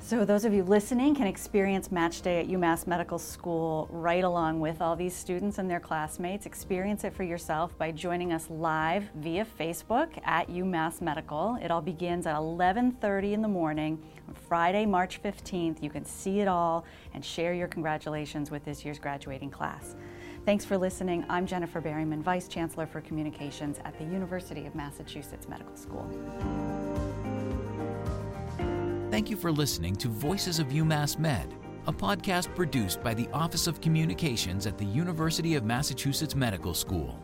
So, 0.07 0.25
those 0.25 0.45
of 0.45 0.55
you 0.55 0.62
listening 0.62 1.16
can 1.16 1.27
experience 1.27 1.90
Match 1.90 2.23
Day 2.23 2.38
at 2.38 2.47
UMass 2.47 2.87
Medical 2.87 3.19
School 3.19 3.88
right 3.90 4.23
along 4.23 4.61
with 4.61 4.81
all 4.81 4.95
these 4.95 5.12
students 5.12 5.59
and 5.59 5.69
their 5.69 5.81
classmates. 5.81 6.47
Experience 6.47 7.03
it 7.03 7.12
for 7.12 7.25
yourself 7.25 7.77
by 7.77 7.90
joining 7.90 8.33
us 8.33 8.49
live 8.49 9.11
via 9.16 9.45
Facebook 9.45 10.11
at 10.25 10.49
UMass 10.49 11.01
Medical. 11.01 11.59
It 11.61 11.73
all 11.73 11.81
begins 11.81 12.25
at 12.25 12.37
11:30 12.37 13.33
in 13.33 13.42
the 13.42 13.49
morning 13.49 14.01
on 14.29 14.35
Friday, 14.35 14.87
March 14.87 15.21
15th. 15.21 15.83
You 15.83 15.90
can 15.90 16.05
see 16.05 16.38
it 16.38 16.47
all 16.47 16.85
and 17.12 17.25
share 17.25 17.53
your 17.53 17.66
congratulations 17.66 18.49
with 18.49 18.64
this 18.64 18.85
year's 18.85 19.01
graduating 19.01 19.51
class. 19.51 19.97
Thanks 20.45 20.64
for 20.64 20.79
listening. 20.79 21.27
I'm 21.29 21.49
Jennifer 21.49 21.81
Berryman, 21.81 22.23
Vice 22.23 22.47
Chancellor 22.47 22.87
for 22.87 23.01
Communications 23.01 23.81
at 23.85 23.99
the 23.99 24.05
University 24.05 24.66
of 24.66 24.77
Massachusetts 24.77 25.49
Medical 25.49 25.75
School. 25.75 26.76
Thank 29.17 29.31
you 29.31 29.37
for 29.39 29.51
listening 29.51 29.97
to 29.97 30.09
Voices 30.09 30.59
of 30.59 30.67
UMass 30.67 31.19
Med, 31.19 31.55
a 31.87 31.93
podcast 31.93 32.55
produced 32.55 33.03
by 33.03 33.15
the 33.15 33.27
Office 33.33 33.67
of 33.67 33.81
Communications 33.81 34.67
at 34.67 34.77
the 34.77 34.85
University 34.85 35.55
of 35.55 35.65
Massachusetts 35.65 36.35
Medical 36.35 36.75
School. 36.75 37.19